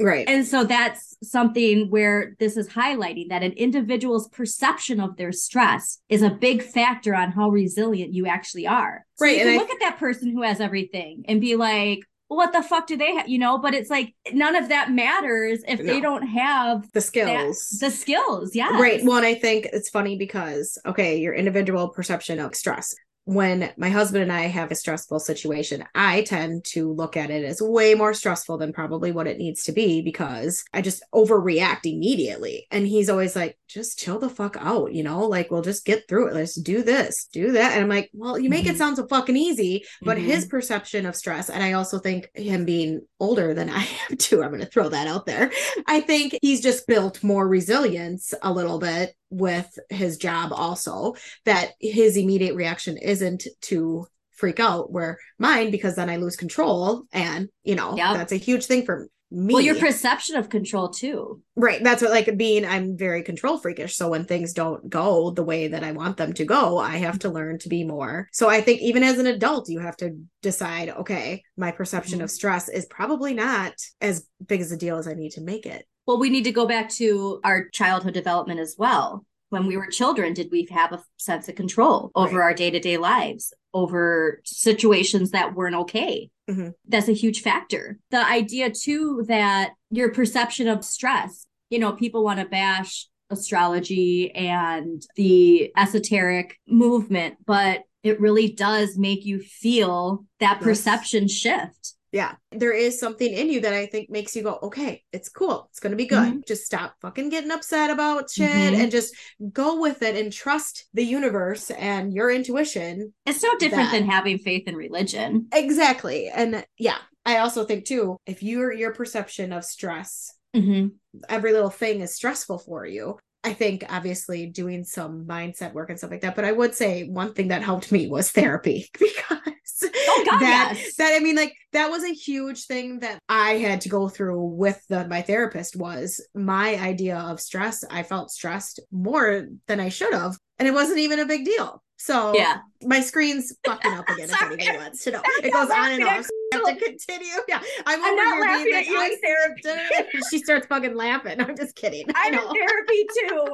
Right. 0.00 0.28
And 0.28 0.44
so 0.46 0.64
that's 0.64 1.16
something 1.22 1.88
where 1.90 2.34
this 2.40 2.56
is 2.56 2.68
highlighting 2.68 3.28
that 3.28 3.42
an 3.44 3.52
individual's 3.52 4.28
perception 4.28 4.98
of 5.00 5.16
their 5.16 5.30
stress 5.32 5.98
is 6.08 6.22
a 6.22 6.30
big 6.30 6.62
factor 6.62 7.14
on 7.14 7.30
how 7.30 7.48
resilient 7.50 8.12
you 8.12 8.26
actually 8.26 8.66
are. 8.66 9.06
So 9.16 9.24
Right, 9.26 9.36
You 9.36 9.42
and 9.42 9.50
can 9.50 9.58
I- 9.58 9.62
look 9.62 9.70
at 9.70 9.80
that 9.80 9.98
person 9.98 10.30
who 10.32 10.42
has 10.42 10.60
everything 10.60 11.24
and 11.28 11.40
be 11.40 11.54
like, 11.56 12.00
what 12.28 12.52
the 12.52 12.62
fuck 12.62 12.86
do 12.88 12.96
they 12.96 13.14
have? 13.14 13.28
You 13.28 13.38
know, 13.38 13.58
but 13.58 13.74
it's 13.74 13.90
like 13.90 14.14
none 14.32 14.56
of 14.56 14.70
that 14.70 14.90
matters 14.90 15.62
if 15.68 15.78
they 15.84 16.00
don't 16.00 16.26
have 16.26 16.82
the 16.86 16.88
that- 16.94 17.00
skills. 17.02 17.68
the 17.80 17.90
skills. 17.90 18.56
Yeah. 18.56 18.70
Right. 18.80 19.04
Well, 19.04 19.18
and 19.18 19.26
I 19.26 19.34
think 19.34 19.68
it's 19.72 19.90
funny 19.90 20.16
because, 20.16 20.76
okay, 20.86 21.18
your 21.18 21.34
individual 21.34 21.88
perception 21.90 22.40
of 22.40 22.56
stress. 22.56 22.94
When 23.26 23.72
my 23.78 23.88
husband 23.88 24.22
and 24.22 24.32
I 24.32 24.42
have 24.48 24.70
a 24.70 24.74
stressful 24.74 25.18
situation, 25.18 25.82
I 25.94 26.22
tend 26.22 26.64
to 26.72 26.92
look 26.92 27.16
at 27.16 27.30
it 27.30 27.42
as 27.42 27.58
way 27.62 27.94
more 27.94 28.12
stressful 28.12 28.58
than 28.58 28.74
probably 28.74 29.12
what 29.12 29.26
it 29.26 29.38
needs 29.38 29.62
to 29.64 29.72
be 29.72 30.02
because 30.02 30.62
I 30.74 30.82
just 30.82 31.02
overreact 31.14 31.86
immediately. 31.86 32.66
And 32.70 32.86
he's 32.86 33.08
always 33.08 33.34
like, 33.34 33.56
just 33.66 33.98
chill 33.98 34.18
the 34.18 34.28
fuck 34.28 34.58
out, 34.60 34.92
you 34.92 35.02
know, 35.02 35.26
like 35.26 35.50
we'll 35.50 35.62
just 35.62 35.86
get 35.86 36.06
through 36.06 36.28
it. 36.28 36.34
Let's 36.34 36.54
do 36.54 36.82
this, 36.82 37.26
do 37.32 37.52
that. 37.52 37.72
And 37.72 37.82
I'm 37.82 37.88
like, 37.88 38.10
well, 38.12 38.38
you 38.38 38.50
make 38.50 38.66
Mhm. 38.66 38.70
it 38.72 38.76
sound 38.76 38.96
so 38.96 39.06
fucking 39.06 39.36
easy, 39.38 39.84
but 40.04 40.18
Mhm. 40.18 40.20
his 40.20 40.44
perception 40.44 41.06
of 41.06 41.16
stress, 41.16 41.48
and 41.48 41.64
I 41.64 41.72
also 41.72 41.98
think 41.98 42.28
him 42.34 42.66
being 42.66 43.00
older 43.20 43.54
than 43.54 43.70
I 43.70 43.88
am 44.10 44.18
too, 44.18 44.42
I'm 44.42 44.50
going 44.50 44.60
to 44.60 44.66
throw 44.66 44.90
that 44.90 45.06
out 45.08 45.24
there. 45.24 45.50
I 45.86 46.00
think 46.00 46.36
he's 46.42 46.60
just 46.60 46.86
built 46.86 47.24
more 47.24 47.48
resilience 47.48 48.34
a 48.42 48.52
little 48.52 48.78
bit 48.78 49.14
with 49.34 49.78
his 49.90 50.16
job 50.16 50.52
also 50.52 51.14
that 51.44 51.72
his 51.80 52.16
immediate 52.16 52.54
reaction 52.54 52.96
isn't 52.96 53.46
to 53.62 54.06
freak 54.32 54.58
out 54.60 54.90
where 54.92 55.18
mine 55.38 55.70
because 55.70 55.94
then 55.96 56.10
I 56.10 56.16
lose 56.16 56.36
control 56.36 57.04
and 57.12 57.48
you 57.62 57.74
know 57.74 57.96
Yep. 57.96 58.14
that's 58.14 58.32
a 58.32 58.36
huge 58.36 58.66
thing 58.66 58.84
for 58.84 59.08
me 59.30 59.54
Well, 59.54 59.62
your 59.62 59.74
perception 59.76 60.36
of 60.36 60.48
control 60.48 60.88
too. 60.90 61.40
right 61.56 61.82
that's 61.82 62.02
what 62.02 62.10
like 62.12 62.36
being 62.36 62.64
I'm 62.64 62.96
very 62.96 63.22
control 63.22 63.58
freakish 63.58 63.96
so 63.96 64.08
when 64.08 64.24
things 64.24 64.52
don't 64.52 64.88
go 64.88 65.30
the 65.30 65.42
way 65.42 65.68
that 65.68 65.82
I 65.82 65.92
want 65.92 66.16
them 66.16 66.32
to 66.34 66.44
go 66.44 66.78
I 66.78 66.96
have 66.98 67.18
to 67.20 67.30
learn 67.30 67.58
to 67.60 67.68
be 67.68 67.84
more 67.84 68.28
so 68.32 68.48
I 68.48 68.60
think 68.60 68.80
even 68.82 69.02
as 69.02 69.18
an 69.18 69.26
adult 69.26 69.68
you 69.68 69.80
have 69.80 69.96
to 69.98 70.10
decide 70.42 70.88
okay 70.90 71.42
my 71.56 71.70
perception 71.72 72.18
Mm-hmm. 72.18 72.24
of 72.24 72.30
stress 72.30 72.68
is 72.68 72.86
probably 72.86 73.34
not 73.34 73.72
as 74.00 74.26
big 74.46 74.60
as 74.60 74.70
a 74.72 74.76
deal 74.76 74.98
as 74.98 75.08
I 75.08 75.14
need 75.14 75.32
to 75.32 75.40
make 75.40 75.64
it 75.66 75.84
Well, 76.06 76.18
we 76.18 76.30
need 76.30 76.44
to 76.44 76.52
go 76.52 76.66
back 76.66 76.88
to 76.90 77.40
our 77.44 77.68
childhood 77.70 78.14
development 78.14 78.60
as 78.60 78.74
well. 78.78 79.24
When 79.50 79.66
we 79.66 79.76
were 79.76 79.86
children, 79.86 80.34
did 80.34 80.48
we 80.50 80.66
have 80.70 80.92
a 80.92 81.02
sense 81.16 81.48
of 81.48 81.54
control 81.54 82.10
over 82.14 82.38
Right. 82.38 82.44
our 82.44 82.54
day 82.54 82.70
to 82.70 82.80
day 82.80 82.96
lives, 82.96 83.52
over 83.72 84.40
situations 84.44 85.30
that 85.30 85.54
weren't 85.54 85.76
okay? 85.76 86.30
Mhm. 86.50 86.74
That's 86.86 87.08
a 87.08 87.12
huge 87.12 87.40
factor. 87.40 87.98
The 88.10 88.26
idea, 88.26 88.70
too, 88.70 89.24
that 89.28 89.72
your 89.90 90.10
perception 90.12 90.68
of 90.68 90.84
stress, 90.84 91.46
you 91.70 91.78
know, 91.78 91.92
people 91.92 92.24
want 92.24 92.40
to 92.40 92.46
bash 92.46 93.08
astrology 93.30 94.30
and 94.32 95.02
the 95.16 95.72
esoteric 95.76 96.58
movement, 96.66 97.36
but 97.46 97.84
it 98.02 98.20
really 98.20 98.50
does 98.50 98.98
make 98.98 99.24
you 99.24 99.40
feel 99.40 100.26
that 100.40 100.56
Yes. 100.56 100.62
perception 100.64 101.28
shift. 101.28 101.93
Yeah. 102.14 102.36
There 102.52 102.70
is 102.72 103.00
something 103.00 103.28
in 103.28 103.50
you 103.50 103.60
that 103.62 103.72
I 103.72 103.86
think 103.86 104.08
makes 104.08 104.36
you 104.36 104.44
go, 104.44 104.56
okay, 104.62 105.02
it's 105.12 105.28
cool. 105.28 105.66
It's 105.72 105.80
going 105.80 105.90
to 105.90 105.96
be 105.96 106.06
good. 106.06 106.28
Mm-hmm. 106.28 106.38
Just 106.46 106.64
stop 106.64 106.94
fucking 107.02 107.28
getting 107.28 107.50
upset 107.50 107.90
about 107.90 108.30
shit 108.30 108.48
Mhm. 108.48 108.78
and 108.78 108.92
just 108.92 109.16
go 109.52 109.80
with 109.80 110.00
it 110.00 110.14
and 110.16 110.32
trust 110.32 110.86
the 110.94 111.02
universe 111.02 111.72
and 111.72 112.12
your 112.12 112.30
intuition. 112.30 113.12
It's 113.26 113.42
no 113.42 113.58
different 113.58 113.90
That- 113.90 113.98
than 113.98 114.08
having 114.08 114.38
faith 114.38 114.68
in 114.68 114.76
religion. 114.76 115.48
Exactly. 115.52 116.28
And 116.28 116.64
yeah, 116.78 116.98
I 117.26 117.38
also 117.38 117.64
think 117.64 117.84
too, 117.84 118.16
if 118.26 118.44
your 118.44 118.72
your 118.72 118.94
perception 118.94 119.52
of 119.52 119.64
stress, 119.64 120.32
Mm-hmm. 120.54 120.86
every 121.28 121.52
little 121.52 121.68
thing 121.68 122.00
is 122.00 122.14
stressful 122.14 122.58
for 122.58 122.86
you. 122.86 123.18
I 123.42 123.54
think 123.54 123.84
obviously 123.88 124.46
doing 124.46 124.84
some 124.84 125.26
mindset 125.26 125.72
work 125.72 125.90
and 125.90 125.98
stuff 125.98 126.12
like 126.12 126.20
that. 126.20 126.36
But 126.36 126.44
I 126.44 126.52
would 126.52 126.76
say 126.76 127.08
one 127.08 127.34
thing 127.34 127.48
that 127.48 127.62
helped 127.62 127.90
me 127.90 128.06
was 128.06 128.30
therapy 128.30 128.88
because 129.00 129.53
Oh, 129.84 130.24
God, 130.30 130.40
that, 130.40 130.72
yes. 130.76 130.96
that 130.96 131.12
I 131.14 131.20
mean, 131.22 131.36
like 131.36 131.54
that 131.72 131.90
was 131.90 132.04
a 132.04 132.12
huge 132.12 132.64
thing 132.66 133.00
that 133.00 133.18
I 133.28 133.52
had 133.52 133.80
to 133.82 133.88
go 133.88 134.08
through 134.08 134.40
with 134.42 134.82
the, 134.88 135.06
my 135.08 135.22
therapist 135.22 135.76
was 135.76 136.24
my 136.34 136.76
idea 136.76 137.18
of 137.18 137.40
stress. 137.40 137.84
I 137.90 138.02
felt 138.02 138.30
stressed 138.30 138.80
more 138.92 139.46
than 139.66 139.80
I 139.80 139.88
should 139.88 140.12
have, 140.14 140.36
and 140.58 140.68
it 140.68 140.72
wasn't 140.72 140.98
even 140.98 141.18
a 141.20 141.26
big 141.26 141.44
deal. 141.44 141.82
So 141.96 142.34
Yeah. 142.36 142.58
my 142.82 143.00
screen's 143.00 143.56
fucking 143.64 143.92
up 143.92 144.08
again 144.10 144.28
if 144.28 144.42
anybody 144.42 144.76
wants 144.76 145.04
to 145.04 145.12
know. 145.12 145.22
I'm 145.24 145.32
It 145.44 145.52
goes 145.52 145.70
on 145.70 145.92
and 145.92 146.04
laughing 146.04 146.18
off. 146.18 146.26
So 146.52 146.66
I 146.66 146.70
have 146.70 146.78
to 146.78 146.84
continue. 146.84 147.32
Yeah. 147.48 147.60
I'm, 147.86 148.04
I'm 148.04 148.12
over 148.12 148.16
not 148.16 148.34
here 148.34 148.44
laughing 148.44 148.64
being 148.64 148.76
at 148.76 148.86
you 148.86 149.02
in 149.02 149.18
therapy. 149.20 150.18
she 150.30 150.38
starts 150.40 150.66
fucking 150.66 150.94
laughing. 150.94 151.40
I'm 151.40 151.56
just 151.56 151.74
kidding. 151.76 152.04
I 152.14 152.26
I'm 152.26 152.34
in 152.34 152.40
therapy 152.40 153.06
too. 153.18 153.46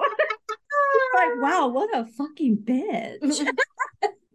like, 1.14 1.42
wow, 1.42 1.68
what 1.68 1.90
a 1.94 2.06
fucking 2.06 2.56
bitch. 2.58 3.46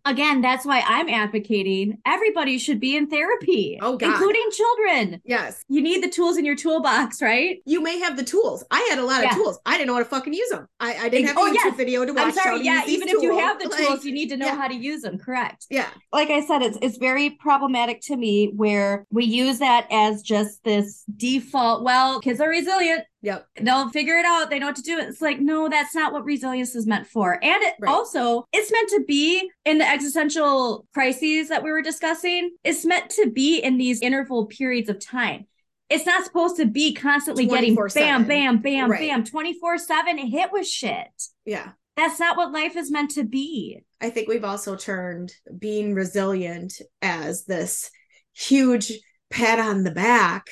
Again, 0.05 0.41
that's 0.41 0.65
why 0.65 0.83
I'm 0.85 1.09
advocating 1.09 1.97
everybody 2.05 2.57
should 2.59 2.79
be 2.79 2.95
in 2.95 3.07
therapy, 3.07 3.79
Oh, 3.81 3.97
God. 3.97 4.11
including 4.11 4.49
children. 4.51 5.21
yes. 5.25 5.63
You 5.67 5.81
need 5.81 6.03
the 6.03 6.09
tools 6.09 6.37
in 6.37 6.45
your 6.45 6.55
toolbox, 6.55 7.21
right? 7.21 7.57
You 7.65 7.81
may 7.81 7.99
have 7.99 8.15
the 8.15 8.23
tools. 8.23 8.63
I 8.69 8.87
had 8.89 8.99
a 8.99 9.03
lot 9.05 9.23
Yeah. 9.23 9.29
of 9.31 9.35
tools. 9.35 9.59
I 9.65 9.73
didn't 9.77 9.87
know 9.87 9.93
how 9.93 9.99
to 9.99 10.05
fucking 10.05 10.33
use 10.33 10.49
them. 10.49 10.67
I, 10.79 10.95
I 10.95 11.09
didn't 11.09 11.27
have 11.27 11.37
a 11.37 11.39
Oh, 11.39 11.49
YouTube 11.49 11.53
yes. 11.55 11.75
video 11.77 12.05
to 12.05 12.13
watch. 12.13 12.23
I'm 12.25 12.31
sorry. 12.33 12.61
Yeah, 12.63 12.83
even 12.87 13.09
if 13.09 13.21
you 13.21 13.37
have 13.39 13.59
the 13.59 13.67
Like, 13.69 13.79
tools, 13.87 14.05
you 14.05 14.11
need 14.13 14.29
to 14.29 14.37
know 14.37 14.45
yeah. 14.47 14.55
how 14.55 14.67
to 14.67 14.75
use 14.75 15.01
them. 15.01 15.17
Correct. 15.17 15.65
Yeah. 15.69 15.87
Like 16.13 16.29
I 16.29 16.45
said, 16.45 16.61
it's 16.61 16.77
it's 16.81 16.97
very 16.97 17.31
problematic 17.31 18.01
to 18.01 18.15
me 18.15 18.51
where 18.55 19.05
we 19.11 19.25
use 19.25 19.59
that 19.59 19.87
as 19.91 20.21
just 20.21 20.63
this 20.63 21.03
default. 21.17 21.83
Well, 21.83 22.19
kids 22.21 22.39
are 22.39 22.49
resilient. 22.49 23.03
Yep. 23.25 23.47
they'll 23.61 23.89
figure 23.89 24.15
it 24.17 24.25
out. 24.25 24.49
They 24.49 24.59
know 24.59 24.67
what 24.67 24.75
to 24.77 24.81
do. 24.81 24.99
It's 24.99 25.19
like, 25.21 25.39
no, 25.39 25.67
that's 25.67 25.93
not 25.95 26.13
what 26.13 26.23
resilience 26.23 26.75
is 26.75 26.85
meant 26.85 27.07
for. 27.07 27.33
And 27.43 27.61
it 27.63 27.73
Right. 27.79 27.89
also, 27.91 28.45
it's 28.53 28.71
meant 28.71 28.89
to 28.89 29.03
be 29.07 29.49
in 29.65 29.79
the 29.79 29.89
existential 29.89 30.85
crises 30.93 31.49
that 31.49 31.63
we 31.63 31.71
were 31.71 31.81
discussing. 31.81 32.51
It's 32.63 32.85
meant 32.85 33.09
to 33.11 33.31
be 33.31 33.57
in 33.57 33.77
these 33.77 34.01
interval 34.01 34.45
periods 34.45 34.89
of 34.89 34.99
time. 34.99 35.47
It's 35.89 36.05
not 36.05 36.23
supposed 36.23 36.55
to 36.57 36.65
be 36.65 36.93
constantly 36.93 37.45
getting 37.45 37.75
24/7. 37.75 38.23
bam, 38.23 38.27
bam, 38.27 38.57
bam, 38.61 38.91
Right. 38.91 38.99
bam, 39.01 39.23
24 39.23 39.77
7 39.77 40.17
hit 40.17 40.51
with 40.51 40.67
shit. 40.67 41.07
Yeah. 41.45 41.71
That's 41.97 42.19
not 42.19 42.37
what 42.37 42.51
life 42.51 42.75
is 42.75 42.91
meant 42.91 43.11
to 43.11 43.23
be. 43.23 43.79
I 44.01 44.09
think 44.09 44.27
we've 44.27 44.43
also 44.43 44.75
turned 44.75 45.33
being 45.57 45.93
resilient 45.93 46.73
as 47.01 47.45
this 47.45 47.89
huge 48.33 48.91
pat 49.29 49.59
on 49.59 49.83
the 49.83 49.91
back. 49.91 50.47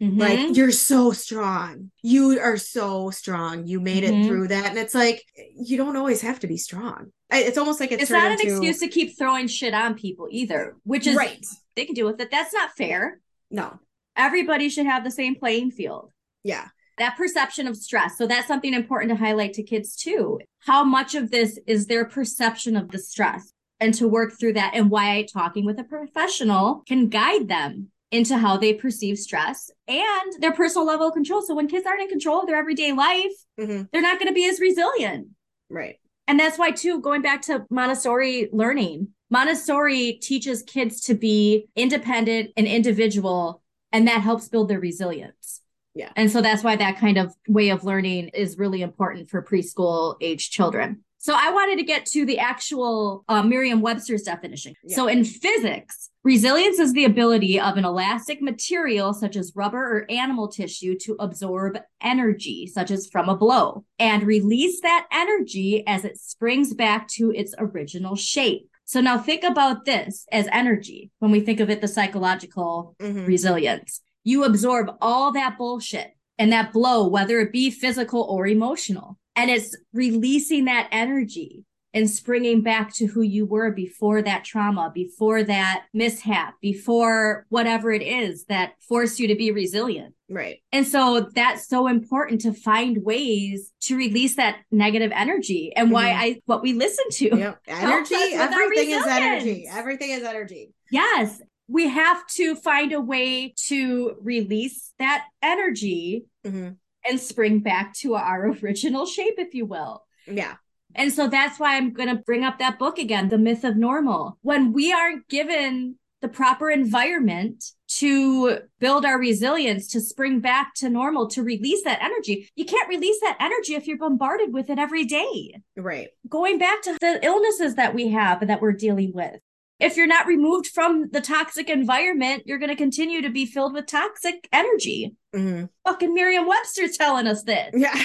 Mhm. 0.00 0.18
Like, 0.18 0.56
you're 0.56 0.70
so 0.70 1.12
strong. 1.12 1.90
You 2.02 2.40
are 2.40 2.56
so 2.56 3.10
strong. 3.10 3.66
You 3.66 3.80
made 3.80 4.02
Mhm. 4.04 4.24
it 4.24 4.26
through 4.26 4.48
that. 4.48 4.66
And 4.70 4.78
it's 4.78 4.94
like, 4.94 5.22
you 5.54 5.76
don't 5.76 5.96
always 5.96 6.22
have 6.22 6.40
to 6.40 6.46
be 6.46 6.56
strong. 6.56 7.12
It's 7.30 7.58
almost 7.58 7.80
like 7.80 7.92
it's, 7.92 8.02
it's 8.04 8.10
not 8.10 8.26
an 8.26 8.32
into- 8.40 8.46
excuse 8.48 8.78
to 8.80 8.88
keep 8.88 9.16
throwing 9.18 9.46
shit 9.46 9.74
on 9.74 9.94
people 9.94 10.26
either, 10.30 10.76
which 10.84 11.06
is 11.06 11.16
right. 11.16 11.44
they 11.76 11.84
can 11.84 11.94
deal 11.94 12.06
with 12.06 12.20
it. 12.20 12.30
That's 12.30 12.52
not 12.54 12.76
fair. 12.76 13.20
No. 13.50 13.78
Everybody 14.16 14.68
should 14.68 14.86
have 14.86 15.04
the 15.04 15.10
same 15.10 15.34
playing 15.34 15.70
field. 15.72 16.10
Yeah. 16.42 16.68
that 16.98 17.16
perception 17.16 17.66
of 17.66 17.74
stress. 17.78 18.18
So 18.18 18.26
that's 18.26 18.46
something 18.46 18.74
important 18.74 19.08
to 19.10 19.16
highlight 19.16 19.54
to 19.54 19.62
kids 19.62 19.96
too. 19.96 20.38
How 20.66 20.84
much 20.84 21.14
of 21.14 21.30
this 21.30 21.58
is 21.66 21.86
their 21.86 22.04
perception 22.04 22.76
of 22.76 22.90
the 22.90 22.98
stress 22.98 23.54
and 23.78 23.94
to 23.94 24.06
work 24.06 24.38
through 24.38 24.52
that 24.54 24.72
and 24.74 24.90
why 24.90 25.24
talking 25.32 25.64
with 25.64 25.78
a 25.78 25.84
professional 25.84 26.82
can 26.86 27.08
guide 27.08 27.48
them 27.48 27.90
into 28.10 28.36
how 28.36 28.56
they 28.56 28.74
perceive 28.74 29.18
stress 29.18 29.70
and 29.86 30.32
their 30.40 30.52
personal 30.52 30.86
level 30.86 31.08
of 31.08 31.14
control. 31.14 31.42
So 31.42 31.54
when 31.54 31.68
kids 31.68 31.86
aren't 31.86 32.02
in 32.02 32.08
control 32.08 32.40
of 32.40 32.46
their 32.46 32.56
everyday 32.56 32.92
life, 32.92 33.32
hmm 33.58 33.82
they're 33.92 34.02
not 34.02 34.18
going 34.18 34.28
to 34.28 34.34
be 34.34 34.48
as 34.48 34.60
resilient. 34.60 35.28
Right. 35.68 36.00
And 36.26 36.38
that's 36.38 36.58
why, 36.58 36.70
too, 36.70 37.00
going 37.00 37.22
back 37.22 37.42
to 37.42 37.66
Montessori 37.70 38.48
learning, 38.52 39.08
Montessori 39.30 40.12
teaches 40.22 40.62
kids 40.62 41.00
to 41.02 41.14
be 41.14 41.68
independent 41.74 42.50
and 42.56 42.66
individual, 42.68 43.62
and 43.90 44.06
that 44.06 44.20
helps 44.20 44.48
build 44.48 44.68
their 44.68 44.78
resilience. 44.78 45.60
Yeah. 45.94 46.10
And 46.14 46.30
so 46.30 46.40
that's 46.40 46.62
why 46.62 46.76
that 46.76 46.98
kind 46.98 47.18
of 47.18 47.34
way 47.48 47.70
of 47.70 47.82
learning 47.82 48.28
is 48.28 48.58
really 48.58 48.80
important 48.80 49.28
for 49.28 49.42
preschool 49.42 50.16
age 50.20 50.50
children. 50.50 51.04
So 51.22 51.34
I 51.36 51.50
wanted 51.50 51.76
to 51.76 51.84
get 51.84 52.06
to 52.06 52.24
the 52.24 52.38
actual 52.38 53.24
uh, 53.28 53.42
Merriam 53.42 53.82
Webster's 53.82 54.22
definition. 54.22 54.72
Yeah. 54.82 54.96
So 54.96 55.06
in 55.06 55.22
physics, 55.22 56.08
resilience 56.24 56.78
is 56.78 56.94
the 56.94 57.04
ability 57.04 57.60
of 57.60 57.76
an 57.76 57.84
elastic 57.84 58.40
material, 58.40 59.12
such 59.12 59.36
as 59.36 59.52
rubber 59.54 59.98
or 59.98 60.10
animal 60.10 60.48
tissue, 60.48 60.96
to 61.00 61.16
absorb 61.20 61.78
energy, 62.00 62.66
such 62.66 62.90
as 62.90 63.06
from 63.06 63.28
a 63.28 63.36
blow, 63.36 63.84
and 63.98 64.22
release 64.22 64.80
that 64.80 65.06
energy 65.12 65.86
as 65.86 66.06
it 66.06 66.16
springs 66.18 66.72
back 66.72 67.06
to 67.08 67.30
its 67.32 67.54
original 67.58 68.16
shape. 68.16 68.66
So 68.86 69.02
now 69.02 69.18
think 69.18 69.44
about 69.44 69.84
this 69.84 70.24
as 70.32 70.48
energy 70.50 71.10
when 71.18 71.30
we 71.30 71.40
think 71.40 71.60
of 71.60 71.68
it 71.68 71.82
the 71.82 71.86
psychological 71.86 72.96
Mhm. 72.98 73.26
resilience. 73.26 74.00
You 74.24 74.44
absorb 74.44 74.96
all 75.02 75.32
that 75.32 75.58
bullshit 75.58 76.16
and 76.38 76.50
that 76.52 76.72
blow, 76.72 77.06
whether 77.06 77.40
it 77.40 77.52
be 77.52 77.70
physical 77.70 78.22
or 78.22 78.46
emotional, 78.46 79.18
and 79.40 79.50
it's 79.50 79.76
releasing 79.92 80.66
that 80.66 80.88
energy 80.92 81.64
and 81.92 82.08
springing 82.08 82.62
back 82.62 82.94
to 82.94 83.06
who 83.06 83.20
you 83.22 83.44
were 83.44 83.72
before 83.72 84.22
that 84.22 84.44
trauma, 84.44 84.92
before 84.94 85.42
that 85.42 85.86
mishap, 85.92 86.54
before 86.60 87.46
whatever 87.48 87.90
it 87.90 88.02
is 88.02 88.44
that 88.44 88.74
forced 88.88 89.18
you 89.18 89.26
to 89.26 89.34
be 89.34 89.50
resilient. 89.50 90.14
Right. 90.28 90.58
And 90.70 90.86
so 90.86 91.28
that's 91.34 91.66
so 91.66 91.88
important 91.88 92.42
to 92.42 92.52
find 92.52 93.02
ways 93.04 93.72
to 93.82 93.96
release 93.96 94.36
that 94.36 94.58
negative 94.70 95.10
energy 95.12 95.72
and 95.74 95.90
why 95.90 96.10
Mhm. 96.10 96.16
I 96.16 96.40
what 96.46 96.62
we 96.62 96.74
listen 96.74 97.06
to. 97.12 97.36
Yep. 97.36 97.60
Energy. 97.66 98.14
us 98.14 98.30
with 98.32 98.40
our 98.40 98.62
Everything 98.62 98.90
is 98.90 99.06
energy. 99.06 99.68
Everything 99.68 100.10
is 100.10 100.22
energy. 100.22 100.72
Yes, 100.92 101.42
we 101.66 101.88
have 101.88 102.24
to 102.28 102.54
find 102.54 102.92
a 102.92 103.00
way 103.00 103.52
to 103.68 104.16
release 104.22 104.92
that 105.00 105.24
energy 105.42 106.26
hmm 106.44 106.68
and 107.08 107.18
spring 107.20 107.60
back 107.60 107.94
to 107.96 108.14
our 108.14 108.48
original 108.62 109.06
shape, 109.06 109.34
if 109.38 109.54
you 109.54 109.66
will. 109.66 110.04
Yeah. 110.26 110.54
And 110.94 111.12
so 111.12 111.28
that's 111.28 111.60
why 111.60 111.76
I'm 111.76 111.92
going 111.92 112.08
to 112.08 112.22
bring 112.22 112.44
up 112.44 112.58
that 112.58 112.78
book 112.78 112.98
again, 112.98 113.28
The 113.28 113.38
Myth 113.38 113.62
of 113.64 113.76
Normal. 113.76 114.38
When 114.42 114.72
we 114.72 114.92
aren't 114.92 115.28
given 115.28 115.96
the 116.20 116.28
proper 116.28 116.68
environment 116.68 117.64
to 117.88 118.58
build 118.78 119.04
our 119.04 119.18
resilience, 119.18 119.86
to 119.88 120.00
spring 120.00 120.40
back 120.40 120.74
to 120.74 120.88
normal, 120.90 121.28
to 121.28 121.42
release 121.42 121.82
that 121.84 122.02
energy, 122.02 122.50
you 122.56 122.64
can't 122.64 122.88
release 122.88 123.18
that 123.20 123.36
energy 123.40 123.74
if 123.74 123.86
you're 123.86 123.96
bombarded 123.98 124.52
with 124.52 124.68
it 124.68 124.78
every 124.78 125.04
day 125.04 125.54
Right. 125.76 126.08
going 126.28 126.58
back 126.58 126.82
to 126.82 126.96
the 127.00 127.24
illnesses 127.24 127.76
that 127.76 127.94
we 127.94 128.08
have 128.08 128.42
and 128.42 128.50
that 128.50 128.60
we're 128.60 128.72
dealing 128.72 129.12
with. 129.14 129.40
If 129.80 129.96
you're 129.96 130.06
not 130.06 130.26
removed 130.26 130.68
from 130.68 131.10
the 131.10 131.20
toxic 131.20 131.68
environment, 131.70 132.44
you're 132.46 132.58
going 132.58 132.70
to 132.70 132.76
continue 132.76 133.22
to 133.22 133.30
be 133.30 133.46
filled 133.46 133.74
with 133.74 133.86
toxic 133.86 134.48
energy. 134.52 135.14
hmm 135.34 135.64
Fucking 135.86 136.14
Merriam 136.14 136.46
Webster's 136.46 136.96
telling 136.96 137.26
us 137.26 137.42
this. 137.42 137.70
Yeah. 137.74 138.00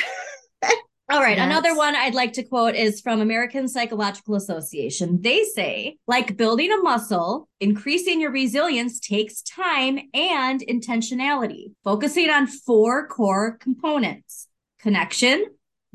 All 1.12 1.22
right. 1.22 1.38
Yes. 1.38 1.46
Another 1.46 1.76
one 1.76 1.96
I'd 1.96 2.16
like 2.16 2.34
to 2.34 2.44
quote 2.44 2.74
is 2.74 3.00
from 3.00 3.22
American 3.22 3.68
Psychological 3.68 4.34
Association. 4.34 5.22
They 5.22 5.44
say, 5.44 5.98
like 6.08 6.36
building 6.36 6.72
a 6.72 6.78
muscle, 6.78 7.48
increasing 7.60 8.20
your 8.20 8.32
resilience 8.32 9.00
takes 9.00 9.44
time 9.44 10.00
and 10.16 10.62
intentionality, 10.62 11.74
focusing 11.84 12.32
on 12.32 12.48
four 12.48 13.08
core 13.08 13.58
components 13.60 14.48
connection, 14.80 15.46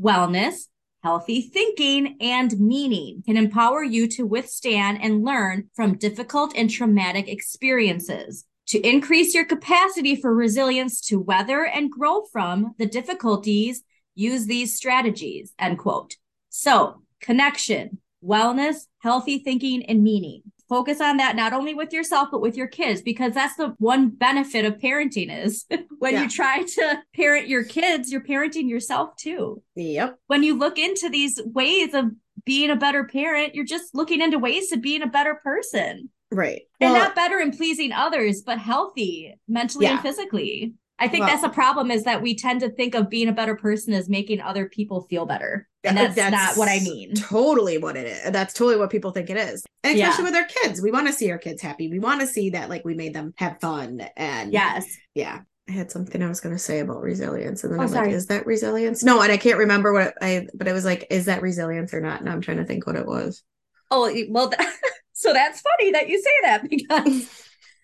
wellness, 0.00 0.66
healthy 1.02 1.40
thinking, 1.42 2.16
and 2.20 2.58
meaning 2.58 3.22
can 3.26 3.36
empower 3.36 3.82
you 3.82 4.06
to 4.08 4.26
withstand 4.26 5.02
and 5.02 5.24
learn 5.24 5.70
from 5.74 5.98
difficult 5.98 6.54
and 6.56 6.70
traumatic 6.70 7.28
experiences. 7.28 8.46
To 8.68 8.80
increase 8.80 9.34
your 9.34 9.44
capacity 9.44 10.14
for 10.14 10.34
resilience 10.34 11.00
to 11.08 11.18
weather 11.18 11.64
and 11.64 11.90
grow 11.90 12.22
from 12.32 12.74
the 12.78 12.86
difficulties 12.86 13.82
use 14.14 14.46
these 14.46 14.76
strategies 14.76 15.52
end 15.58 15.78
quote 15.78 16.16
so 16.48 17.02
connection 17.20 17.98
wellness 18.24 18.86
healthy 18.98 19.38
thinking 19.38 19.84
and 19.86 20.02
meaning 20.02 20.42
focus 20.70 21.00
on 21.00 21.16
that 21.18 21.34
not 21.36 21.52
only 21.52 21.74
with 21.74 21.92
yourself 21.92 22.28
but 22.30 22.40
with 22.40 22.56
your 22.56 22.68
kids 22.68 23.02
because 23.02 23.34
that's 23.34 23.56
the 23.56 23.74
one 23.78 24.08
benefit 24.08 24.64
of 24.64 24.78
parenting 24.78 25.28
is 25.44 25.66
when 25.98 26.14
Yeah. 26.14 26.22
you 26.22 26.28
try 26.30 26.62
to 26.62 27.02
parent 27.14 27.48
your 27.48 27.64
kids 27.64 28.10
you're 28.10 28.22
parenting 28.22 28.68
yourself 28.70 29.16
too 29.16 29.62
Yep. 29.74 30.18
when 30.28 30.42
you 30.44 30.56
look 30.56 30.78
into 30.78 31.10
these 31.10 31.38
ways 31.44 31.92
of 31.92 32.06
being 32.46 32.70
a 32.70 32.76
better 32.76 33.04
parent 33.04 33.54
you're 33.54 33.64
just 33.66 33.94
looking 33.94 34.22
into 34.22 34.38
ways 34.38 34.68
to 34.70 34.78
being 34.78 35.02
a 35.02 35.06
better 35.08 35.34
person 35.34 36.08
Right. 36.32 36.62
and 36.80 36.92
Well, 36.92 37.02
not 37.02 37.16
better 37.16 37.40
in 37.40 37.50
pleasing 37.50 37.90
others 37.92 38.42
but 38.46 38.58
healthy 38.58 39.34
mentally 39.48 39.86
and 39.86 40.00
physically 40.00 40.74
i 41.00 41.08
think 41.08 41.22
Well- 41.24 41.30
that's 41.30 41.42
a 41.44 41.48
problem 41.48 41.90
is 41.90 42.04
that 42.04 42.22
we 42.22 42.36
tend 42.36 42.60
to 42.60 42.70
think 42.70 42.94
of 42.94 43.10
being 43.10 43.28
a 43.28 43.32
better 43.32 43.56
person 43.56 43.92
as 43.94 44.08
making 44.08 44.40
other 44.40 44.68
people 44.68 45.06
feel 45.10 45.26
better 45.26 45.66
and 45.82 45.96
That- 45.96 46.14
that's, 46.14 46.30
not 46.32 46.56
what 46.58 46.68
i 46.68 46.78
mean 46.80 47.14
Totally 47.14 47.78
what 47.78 47.96
it 47.96 48.06
is. 48.06 48.30
That's 48.30 48.54
totally 48.54 48.76
what 48.76 48.90
people 48.90 49.10
think 49.12 49.30
it 49.30 49.36
is. 49.36 49.64
And 49.82 49.96
Yeah. 49.98 50.10
especially 50.10 50.30
with 50.30 50.34
our 50.40 50.44
kids. 50.46 50.82
We 50.82 50.92
want 50.92 51.06
to 51.06 51.12
see 51.12 51.30
our 51.30 51.38
kids 51.38 51.62
happy. 51.62 51.88
We 51.88 51.98
want 51.98 52.20
to 52.20 52.26
see 52.26 52.50
that 52.50 52.68
like 52.68 52.84
we 52.84 52.94
made 52.94 53.14
them 53.14 53.32
have 53.36 53.58
fun. 53.60 54.02
And 54.16 54.52
yes 54.52 54.86
yeah. 55.14 55.40
I 55.68 55.72
had 55.72 55.90
something 55.90 56.22
I 56.22 56.28
was 56.28 56.40
gonna 56.40 56.58
say 56.58 56.80
about 56.80 57.00
resilience. 57.00 57.64
And 57.64 57.72
then 57.72 57.80
Oh, 57.80 57.84
I'm 57.84 57.88
sorry. 57.88 58.08
like, 58.08 58.16
is 58.16 58.26
that 58.26 58.44
resilience? 58.44 59.02
No, 59.02 59.22
and 59.22 59.32
I 59.32 59.36
can't 59.38 59.56
remember 59.58 59.92
what 59.94 60.14
I 60.20 60.48
but 60.54 60.68
it 60.68 60.72
was 60.72 60.84
like, 60.84 61.06
is 61.10 61.24
that 61.26 61.40
resilience 61.42 61.94
or 61.94 62.00
not? 62.02 62.22
Now 62.24 62.32
I'm 62.32 62.40
trying 62.42 62.58
to 62.58 62.64
think 62.66 62.86
what 62.86 62.96
it 62.96 63.06
was. 63.06 63.42
oh 63.90 64.12
well 64.28 64.52
so 65.14 65.32
that's 65.32 65.62
funny 65.62 65.92
that 65.92 66.08
you 66.08 66.20
say 66.20 66.36
that 66.42 66.68
because 66.68 67.28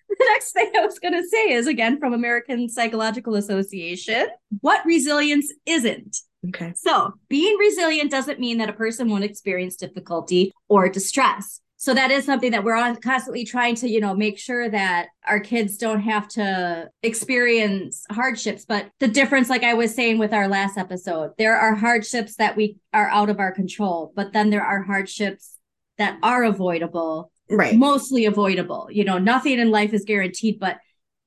the 0.18 0.26
next 0.30 0.52
thing 0.52 0.70
i 0.76 0.84
was 0.84 0.98
going 0.98 1.14
to 1.14 1.26
say 1.28 1.52
is 1.52 1.66
again 1.66 1.98
from 1.98 2.12
american 2.12 2.68
psychological 2.68 3.34
association 3.34 4.26
what 4.60 4.84
resilience 4.84 5.52
isn't 5.66 6.18
Okay. 6.48 6.72
So, 6.76 7.14
being 7.28 7.56
resilient 7.58 8.10
doesn't 8.10 8.38
mean 8.38 8.58
that 8.58 8.68
a 8.68 8.72
person 8.72 9.08
won't 9.08 9.24
experience 9.24 9.74
difficulty 9.74 10.52
or 10.68 10.88
distress. 10.88 11.60
So 11.78 11.92
that 11.92 12.10
is 12.10 12.24
something 12.24 12.52
that 12.52 12.64
we're 12.64 12.76
on 12.76 12.96
constantly 12.96 13.44
trying 13.44 13.74
to, 13.76 13.88
you 13.88 14.00
know, 14.00 14.14
make 14.14 14.38
sure 14.38 14.68
that 14.70 15.08
our 15.26 15.38
kids 15.38 15.76
don't 15.76 16.00
have 16.00 16.26
to 16.28 16.88
experience 17.02 18.04
hardships. 18.10 18.64
But 18.64 18.90
the 18.98 19.08
difference, 19.08 19.50
like 19.50 19.62
I 19.62 19.74
was 19.74 19.94
saying 19.94 20.18
with 20.18 20.32
our 20.32 20.48
last 20.48 20.78
episode, 20.78 21.32
there 21.36 21.54
are 21.54 21.74
hardships 21.74 22.36
that 22.36 22.56
we 22.56 22.78
are 22.94 23.08
out 23.08 23.28
of 23.28 23.40
our 23.40 23.52
control, 23.52 24.12
but 24.16 24.32
then 24.32 24.48
there 24.48 24.64
are 24.64 24.82
hardships 24.82 25.58
that 25.98 26.18
are 26.22 26.44
avoidable, 26.44 27.30
Right. 27.50 27.76
mostly 27.76 28.24
avoidable. 28.24 28.88
You 28.90 29.04
know, 29.04 29.18
nothing 29.18 29.58
in 29.58 29.70
life 29.70 29.92
is 29.92 30.04
guaranteed, 30.04 30.58
but 30.58 30.78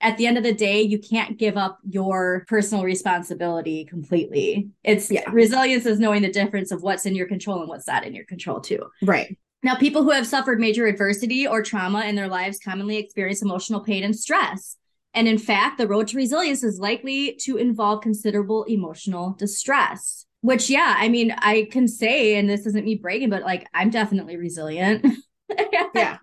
at 0.01 0.17
the 0.17 0.27
end 0.27 0.37
of 0.37 0.43
the 0.43 0.53
day, 0.53 0.81
you 0.81 0.97
can't 0.97 1.37
give 1.37 1.57
up 1.57 1.79
your 1.89 2.45
personal 2.47 2.83
responsibility 2.83 3.85
completely. 3.85 4.69
It's 4.83 5.11
Yeah. 5.11 5.29
resilience 5.31 5.85
is 5.85 5.99
knowing 5.99 6.21
the 6.21 6.31
difference 6.31 6.71
of 6.71 6.81
what's 6.81 7.05
in 7.05 7.15
your 7.15 7.27
control 7.27 7.59
and 7.59 7.67
what's 7.69 7.87
not 7.87 8.05
in 8.05 8.13
your 8.13 8.25
control, 8.25 8.61
too. 8.61 8.85
Right. 9.01 9.37
Now, 9.61 9.75
people 9.75 10.03
who 10.03 10.11
have 10.11 10.25
suffered 10.25 10.59
major 10.59 10.87
adversity 10.87 11.45
or 11.45 11.61
trauma 11.61 12.05
in 12.05 12.15
their 12.15 12.29
lives 12.29 12.59
commonly 12.63 12.95
experience 12.95 13.41
emotional 13.41 13.81
pain 13.81 14.03
and 14.05 14.15
stress. 14.17 14.77
And 15.13 15.27
in 15.27 15.37
fact, 15.37 15.77
the 15.77 15.87
road 15.87 16.07
to 16.09 16.17
resilience 16.17 16.63
is 16.63 16.79
likely 16.79 17.35
to 17.41 17.57
involve 17.57 18.01
considerable 18.01 18.63
emotional 18.65 19.35
distress. 19.37 20.25
Which, 20.41 20.69
yeah, 20.69 20.95
I 20.97 21.09
mean, 21.09 21.31
I 21.37 21.67
can 21.69 21.89
say, 21.89 22.35
and 22.35 22.49
this 22.49 22.65
isn't 22.65 22.85
me 22.85 22.95
bragging, 22.95 23.29
but 23.29 23.43
like, 23.43 23.67
I'm 23.73 23.89
definitely 23.89 24.37
resilient. 24.37 25.05
Yeah. 25.95 26.17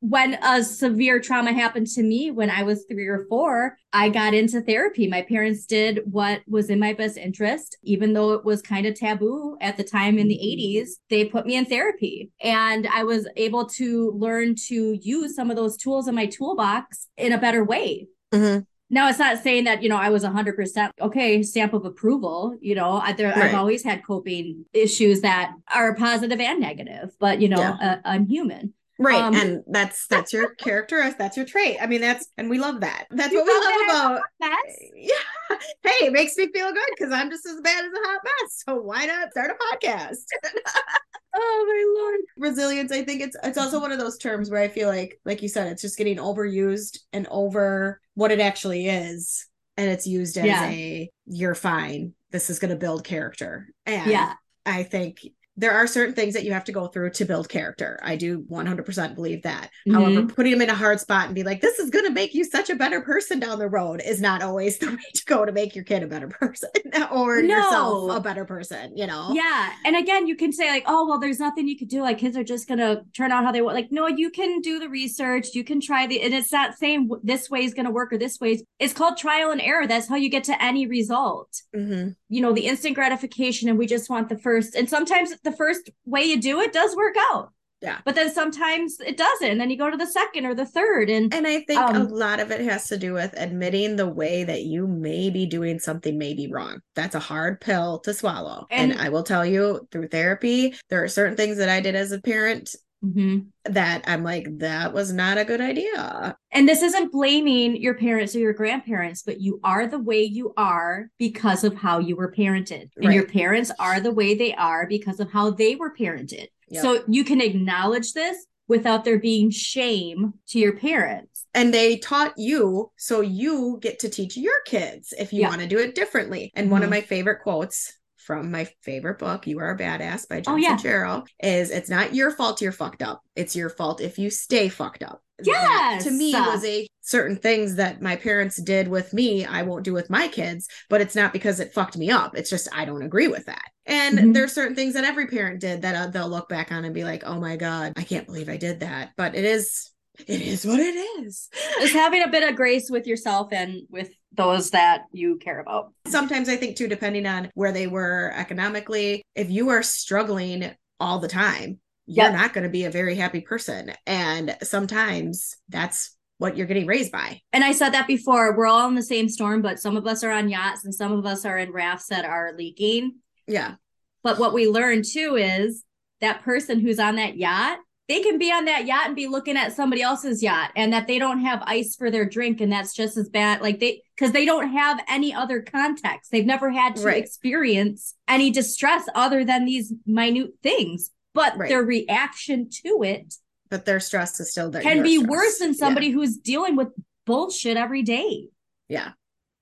when 0.00 0.38
a 0.42 0.62
severe 0.62 1.18
trauma 1.20 1.52
happened 1.52 1.88
to 1.88 2.02
me 2.02 2.30
when 2.30 2.50
I 2.50 2.62
was 2.62 2.84
three 2.88 3.06
or 3.08 3.26
four, 3.28 3.76
I 3.92 4.08
got 4.10 4.32
into 4.32 4.60
therapy. 4.60 5.08
My 5.08 5.22
parents 5.22 5.66
did 5.66 6.00
what 6.04 6.42
was 6.46 6.70
in 6.70 6.78
my 6.78 6.92
best 6.92 7.16
interest, 7.16 7.76
even 7.82 8.12
though 8.12 8.32
it 8.34 8.44
was 8.44 8.62
kind 8.62 8.86
of 8.86 8.94
taboo 8.94 9.56
at 9.60 9.76
the 9.76 9.82
time 9.84 10.18
in 10.18 10.28
the 10.28 10.36
80s. 10.38 11.00
They 11.10 11.24
put 11.24 11.46
me 11.46 11.56
in 11.56 11.64
therapy 11.64 12.30
and 12.40 12.86
I 12.86 13.02
was 13.02 13.28
able 13.36 13.66
to 13.70 14.12
learn 14.12 14.54
to 14.68 14.98
use 15.02 15.34
some 15.34 15.50
of 15.50 15.56
those 15.56 15.76
tools 15.76 16.06
in 16.06 16.14
my 16.14 16.26
toolbox 16.26 17.08
in 17.16 17.32
a 17.32 17.38
better 17.38 17.64
way. 17.64 18.06
Mhm. 18.32 18.66
Now, 18.90 19.08
it's 19.08 19.18
not 19.18 19.42
saying 19.42 19.64
that, 19.64 19.82
you 19.82 19.88
know, 19.88 19.96
I 19.96 20.08
was 20.08 20.24
100% 20.24 20.90
okay, 21.00 21.42
stamp 21.42 21.74
of 21.74 21.84
approval. 21.84 22.56
You 22.60 22.74
know, 22.74 22.92
I, 22.92 23.12
there, 23.12 23.28
Right. 23.28 23.38
I've 23.50 23.54
always 23.54 23.82
had 23.84 24.04
coping 24.04 24.64
issues 24.72 25.20
that 25.20 25.52
are 25.74 25.94
positive 25.94 26.40
and 26.40 26.58
negative, 26.60 27.10
but, 27.20 27.40
you 27.40 27.48
know, 27.48 27.58
Yeah. 27.60 27.76
uh, 27.80 27.96
I'm 28.04 28.26
human. 28.26 28.72
Right. 29.00 29.22
Um, 29.22 29.34
and 29.36 29.62
that's 29.68 30.06
that's 30.10 30.32
your 30.32 30.54
character. 30.56 31.14
That's 31.16 31.36
your 31.36 31.46
trait. 31.46 31.76
I 31.80 31.86
mean, 31.86 32.00
that's 32.00 32.26
and 32.36 32.50
we 32.50 32.58
love 32.58 32.80
that. 32.80 33.06
That's 33.10 33.32
what 33.32 33.44
we 33.46 33.52
love 33.52 34.14
about 34.16 34.22
Mess? 34.40 34.78
yeah. 34.96 35.56
Hey, 35.84 36.06
it 36.06 36.12
makes 36.12 36.36
me 36.36 36.48
feel 36.52 36.72
good 36.72 36.88
because 36.96 37.12
I'm 37.12 37.30
just 37.30 37.46
as 37.46 37.60
bad 37.60 37.84
as 37.84 37.92
a 37.92 38.08
hot 38.08 38.20
mess. 38.24 38.64
So 38.66 38.74
why 38.80 39.06
not 39.06 39.30
start 39.30 39.52
a 39.52 39.86
podcast? 39.86 40.16
Oh 41.40 41.64
my 41.66 42.02
lord. 42.02 42.20
Resilience, 42.36 42.90
I 42.90 43.04
think 43.04 43.20
it's 43.20 43.36
it's 43.42 43.58
also 43.58 43.76
mm-hmm. 43.76 43.82
one 43.82 43.92
of 43.92 43.98
those 43.98 44.18
terms 44.18 44.50
where 44.50 44.60
I 44.60 44.68
feel 44.68 44.88
like, 44.88 45.20
like 45.24 45.40
you 45.42 45.48
said, 45.48 45.70
it's 45.70 45.82
just 45.82 45.96
getting 45.96 46.16
overused 46.16 46.98
and 47.12 47.26
over 47.30 48.00
what 48.14 48.32
it 48.32 48.40
actually 48.40 48.88
is. 48.88 49.46
And 49.76 49.88
it's 49.88 50.06
used 50.06 50.36
as 50.36 50.44
Yeah. 50.44 50.68
a 50.68 51.10
you're 51.26 51.54
fine. 51.54 52.14
This 52.30 52.50
is 52.50 52.58
gonna 52.58 52.76
build 52.76 53.04
character. 53.04 53.68
And 53.86 54.10
Yeah. 54.10 54.34
I 54.66 54.82
think 54.82 55.20
there 55.58 55.72
are 55.72 55.86
certain 55.86 56.14
things 56.14 56.34
that 56.34 56.44
you 56.44 56.52
have 56.52 56.64
to 56.64 56.72
go 56.72 56.86
through 56.86 57.10
to 57.10 57.24
build 57.24 57.48
character. 57.48 57.98
I 58.02 58.14
do 58.16 58.44
100% 58.48 59.14
believe 59.16 59.42
that. 59.42 59.70
However, 59.92 60.22
Mhm. 60.22 60.34
putting 60.34 60.52
them 60.52 60.62
in 60.62 60.70
a 60.70 60.74
hard 60.74 61.00
spot 61.00 61.26
and 61.26 61.34
be 61.34 61.42
like, 61.42 61.60
this 61.60 61.78
is 61.80 61.90
going 61.90 62.04
to 62.04 62.12
make 62.12 62.32
you 62.34 62.44
such 62.44 62.70
a 62.70 62.76
better 62.76 63.00
person 63.00 63.40
down 63.40 63.58
the 63.58 63.68
road 63.68 64.00
is 64.06 64.20
not 64.20 64.40
always 64.42 64.78
the 64.78 64.86
way 64.90 64.96
to 65.14 65.24
go 65.26 65.44
to 65.44 65.50
make 65.52 65.74
your 65.74 65.84
kid 65.84 66.02
a 66.02 66.06
better 66.06 66.28
person 66.40 66.70
or 67.12 67.42
No. 67.42 67.56
yourself 67.56 68.16
a 68.16 68.20
better 68.20 68.44
person, 68.44 68.96
you 68.96 69.06
know? 69.06 69.30
Yeah. 69.34 69.72
And 69.84 69.96
again, 69.96 70.26
you 70.28 70.36
can 70.36 70.52
say, 70.52 70.70
like, 70.70 70.84
oh, 70.86 71.06
well, 71.08 71.18
there's 71.18 71.40
nothing 71.40 71.66
you 71.66 71.76
could 71.76 71.88
do. 71.88 72.02
Like, 72.02 72.18
kids 72.18 72.36
are 72.36 72.44
just 72.44 72.68
going 72.68 72.78
to 72.78 73.02
turn 73.12 73.32
out 73.32 73.44
how 73.44 73.50
they 73.52 73.60
want. 73.60 73.74
Like, 73.74 73.90
no, 73.90 74.06
you 74.06 74.30
can 74.30 74.60
do 74.60 74.78
the 74.78 74.88
research. 74.88 75.54
You 75.54 75.64
can 75.64 75.80
try 75.80 76.06
the, 76.06 76.22
and 76.22 76.32
it's 76.32 76.52
not 76.52 76.78
saying 76.78 77.10
this 77.24 77.50
way 77.50 77.64
is 77.64 77.74
going 77.74 77.86
to 77.86 77.90
work 77.92 78.12
or 78.12 78.18
this 78.18 78.38
way. 78.40 78.52
is- 78.52 78.64
It's 78.78 78.92
called 78.92 79.16
trial 79.16 79.50
and 79.50 79.60
error. 79.60 79.86
That's 79.88 80.08
how 80.08 80.16
you 80.16 80.28
get 80.30 80.44
to 80.44 80.62
any 80.62 80.86
result. 80.86 81.62
hmm 81.74 82.10
You 82.28 82.40
know, 82.42 82.52
the 82.52 82.66
instant 82.66 82.94
gratification, 82.94 83.68
and 83.68 83.78
we 83.78 83.86
just 83.86 84.10
want 84.10 84.28
the 84.28 84.38
first. 84.38 84.74
And 84.74 84.88
sometimes 84.88 85.32
the 85.42 85.52
first 85.52 85.90
way 86.04 86.22
you 86.24 86.40
do 86.40 86.60
it 86.60 86.72
does 86.72 86.94
work 86.96 87.16
out. 87.32 87.52
Yeah. 87.80 87.98
But 88.04 88.16
then 88.16 88.32
sometimes 88.34 88.98
it 88.98 89.16
doesn't. 89.16 89.48
And 89.48 89.60
then 89.60 89.70
you 89.70 89.78
go 89.78 89.88
to 89.88 89.96
the 89.96 90.04
second 90.06 90.46
or 90.46 90.52
the 90.54 90.66
third. 90.66 91.08
And 91.08 91.32
And 91.32 91.46
I 91.46 91.60
think 91.60 91.78
a 91.80 91.84
Um, 91.84 92.08
lot 92.08 92.40
of 92.40 92.50
it 92.50 92.60
has 92.62 92.88
to 92.88 92.96
do 92.98 93.12
with 93.12 93.32
admitting 93.36 93.94
the 93.94 94.08
way 94.08 94.42
that 94.42 94.62
you 94.64 94.88
may 94.88 95.30
be 95.30 95.46
doing 95.46 95.78
something 95.78 96.18
may 96.18 96.34
be 96.34 96.48
wrong. 96.50 96.80
That's 96.96 97.14
a 97.14 97.20
hard 97.20 97.60
pill 97.60 98.00
to 98.00 98.12
swallow. 98.12 98.66
And, 98.70 98.90
And- 98.92 99.00
I 99.00 99.10
will 99.10 99.22
tell 99.22 99.46
you 99.46 99.86
through 99.92 100.08
therapy, 100.08 100.74
there 100.90 101.04
are 101.04 101.08
certain 101.08 101.36
things 101.36 101.56
that 101.58 101.68
I 101.68 101.80
did 101.80 101.94
as 101.94 102.10
a 102.10 102.20
parent 102.20 102.74
Mhm. 103.04 103.46
that 103.64 104.02
I'm 104.06 104.24
like, 104.24 104.46
that 104.58 104.92
was 104.92 105.12
not 105.12 105.38
a 105.38 105.44
good 105.44 105.60
idea. 105.60 106.36
And 106.50 106.68
this 106.68 106.82
isn't 106.82 107.12
blaming 107.12 107.76
your 107.76 107.94
parents 107.94 108.34
or 108.34 108.40
your 108.40 108.52
grandparents, 108.52 109.22
but 109.22 109.40
you 109.40 109.60
are 109.62 109.86
the 109.86 109.98
way 109.98 110.22
you 110.22 110.52
are 110.56 111.10
because 111.18 111.62
of 111.64 111.74
how 111.74 111.98
you 111.98 112.16
were 112.16 112.32
parented. 112.32 112.88
And 112.96 113.12
your 113.14 113.26
parents 113.26 113.70
are 113.78 114.00
the 114.00 114.10
way 114.12 114.34
they 114.34 114.54
are 114.54 114.86
because 114.88 115.20
of 115.20 115.30
how 115.30 115.50
they 115.50 115.76
were 115.76 115.94
parented. 115.94 116.48
Yep. 116.70 116.82
So 116.82 117.04
you 117.08 117.24
can 117.24 117.40
acknowledge 117.40 118.14
this 118.14 118.46
without 118.68 119.04
there 119.04 119.18
being 119.18 119.50
shame 119.50 120.34
to 120.48 120.58
your 120.58 120.76
parents. 120.76 121.44
and 121.54 121.72
they 121.72 121.96
taught 121.96 122.34
you 122.36 122.90
so 122.98 123.22
you 123.22 123.78
get 123.80 123.98
to 123.98 124.08
teach 124.08 124.36
your 124.36 124.60
kids 124.66 125.14
if 125.18 125.32
you 125.32 125.42
want 125.44 125.62
to 125.62 125.66
do 125.66 125.78
it 125.78 125.94
differently 125.94 126.52
and 126.54 126.70
one 126.70 126.82
of 126.82 126.88
Mhm. 126.88 126.90
my 126.90 127.00
favorite 127.00 127.40
quotes 127.42 127.97
from 128.28 128.50
my 128.50 128.68
favorite 128.82 129.18
book 129.18 129.46
you 129.46 129.58
are 129.58 129.70
a 129.70 129.78
badass 129.78 130.28
by 130.28 130.36
Oh, 130.46 130.58
Jen 130.58 130.62
yeah. 130.62 130.76
Sincero 130.76 131.26
is 131.42 131.70
it's 131.70 131.88
not 131.88 132.14
your 132.14 132.30
fault 132.30 132.60
you're 132.60 132.72
fucked 132.72 133.02
up 133.02 133.22
it's 133.34 133.56
your 133.56 133.70
fault 133.70 134.02
if 134.02 134.18
you 134.18 134.28
stay 134.28 134.68
fucked 134.68 135.02
up 135.02 135.22
That, 135.38 135.46
Yes. 135.94 136.04
to 136.04 136.10
me 136.10 136.34
was 136.34 136.62
a 136.66 136.86
certain 137.00 137.36
things 137.36 137.76
that 137.76 138.02
my 138.02 138.16
parents 138.16 138.56
did 138.62 138.86
with 138.88 139.14
me 139.14 139.46
i 139.46 139.62
won't 139.62 139.82
do 139.84 139.94
with 139.94 140.10
my 140.10 140.28
kids 140.28 140.68
but 140.90 141.00
it's 141.00 141.16
not 141.16 141.32
because 141.32 141.58
it 141.58 141.72
fucked 141.72 141.96
me 141.96 142.10
up 142.10 142.36
it's 142.36 142.50
just 142.50 142.68
i 142.70 142.84
don't 142.84 143.00
agree 143.00 143.28
with 143.28 143.46
that 143.46 143.64
and 143.86 144.18
Mhm. 144.18 144.34
there's 144.34 144.52
certain 144.52 144.74
things 144.76 144.92
that 144.92 145.04
every 145.04 145.26
parent 145.26 145.58
did 145.60 145.80
that 145.80 145.94
uh, 145.94 146.06
they'll 146.08 146.28
look 146.28 146.50
back 146.50 146.70
on 146.70 146.84
and 146.84 146.92
be 146.92 147.04
like 147.04 147.22
oh 147.24 147.40
my 147.40 147.56
god 147.56 147.94
i 147.96 148.02
can't 148.02 148.26
believe 148.26 148.50
i 148.50 148.58
did 148.58 148.80
that 148.80 149.12
but 149.16 149.34
it 149.34 149.46
is 149.46 149.90
it 150.26 150.40
is 150.40 150.66
what 150.66 150.80
it 150.80 150.94
is 151.22 151.48
Just 151.80 151.94
having 151.94 152.22
a 152.22 152.28
bit 152.28 152.48
of 152.48 152.56
grace 152.56 152.90
with 152.90 153.06
yourself 153.06 153.52
and 153.52 153.82
with 153.90 154.10
those 154.32 154.70
that 154.70 155.02
you 155.12 155.36
care 155.38 155.60
about. 155.60 155.92
sometimes 156.06 156.48
I 156.48 156.56
think 156.56 156.76
too, 156.76 156.88
depending 156.88 157.26
on 157.26 157.50
where 157.54 157.72
they 157.72 157.86
were 157.86 158.32
economically, 158.36 159.22
if 159.34 159.50
you 159.50 159.68
are 159.70 159.82
struggling 159.82 160.70
all 161.00 161.18
the 161.18 161.28
time, 161.28 161.78
you're 162.06 162.26
Yep. 162.26 162.32
not 162.34 162.52
going 162.54 162.64
to 162.64 162.70
be 162.70 162.84
a 162.84 162.90
very 162.90 163.14
happy 163.14 163.40
person. 163.40 163.92
And 164.06 164.56
sometimes 164.62 165.56
that's 165.68 166.16
what 166.38 166.56
you're 166.56 166.66
getting 166.66 166.86
raised 166.86 167.10
by. 167.12 167.40
And 167.52 167.64
I 167.64 167.72
said 167.72 167.90
that 167.90 168.06
before, 168.06 168.56
we're 168.56 168.66
all 168.66 168.88
in 168.88 168.94
the 168.94 169.02
same 169.02 169.28
storm, 169.28 169.60
but 169.60 169.78
some 169.80 169.96
of 169.96 170.06
us 170.06 170.22
are 170.24 170.30
on 170.30 170.48
yachts 170.48 170.84
and 170.84 170.94
some 170.94 171.12
of 171.12 171.26
us 171.26 171.44
are 171.44 171.58
in 171.58 171.72
rafts 171.72 172.06
that 172.08 172.24
are 172.24 172.52
leaking. 172.56 173.16
Yeah. 173.46 173.74
But 174.22 174.38
what 174.38 174.54
we 174.54 174.68
learn 174.68 175.02
too 175.02 175.36
is 175.36 175.84
that 176.20 176.42
person 176.42 176.80
who's 176.80 176.98
on 176.98 177.16
that 177.16 177.36
yacht, 177.36 177.78
they 178.08 178.20
can 178.22 178.38
be 178.38 178.50
on 178.50 178.64
that 178.64 178.86
yacht 178.86 179.06
and 179.06 179.14
be 179.16 179.26
looking 179.26 179.56
at 179.56 179.74
somebody 179.74 180.00
else's 180.02 180.42
yacht 180.42 180.70
and 180.74 180.92
that 180.92 181.06
they 181.06 181.18
don't 181.18 181.40
have 181.40 181.62
ice 181.66 181.94
for 181.94 182.10
their 182.10 182.24
drink 182.24 182.60
and 182.60 182.72
that's 182.72 182.94
just 182.94 183.16
as 183.16 183.28
bad. 183.28 183.60
Like 183.60 183.80
they, 183.80 184.02
because 184.16 184.32
they 184.32 184.44
don't 184.46 184.70
have 184.70 185.00
any 185.08 185.34
other 185.34 185.60
context. 185.60 186.30
They've 186.30 186.46
never 186.46 186.70
had 186.70 186.96
to 186.96 187.02
Right. 187.02 187.22
experience 187.22 188.14
any 188.26 188.50
distress 188.50 189.04
other 189.14 189.44
than 189.44 189.64
these 189.66 189.92
minute 190.06 190.52
things. 190.62 191.10
But 191.34 191.56
Right. 191.58 191.68
their 191.68 191.82
reaction 191.82 192.68
to 192.84 193.02
it 193.02 193.34
But 193.68 193.84
their 193.84 194.00
stress 194.00 194.40
is 194.40 194.50
still 194.50 194.70
there. 194.70 194.80
can 194.82 195.02
be 195.02 195.16
stress. 195.18 195.28
worse 195.30 195.58
than 195.58 195.68
Yeah. 195.68 195.74
somebody 195.78 196.10
who's 196.10 196.36
dealing 196.38 196.76
with 196.76 196.88
bullshit 197.26 197.76
every 197.76 198.02
day. 198.02 198.48
Yeah. 198.88 199.12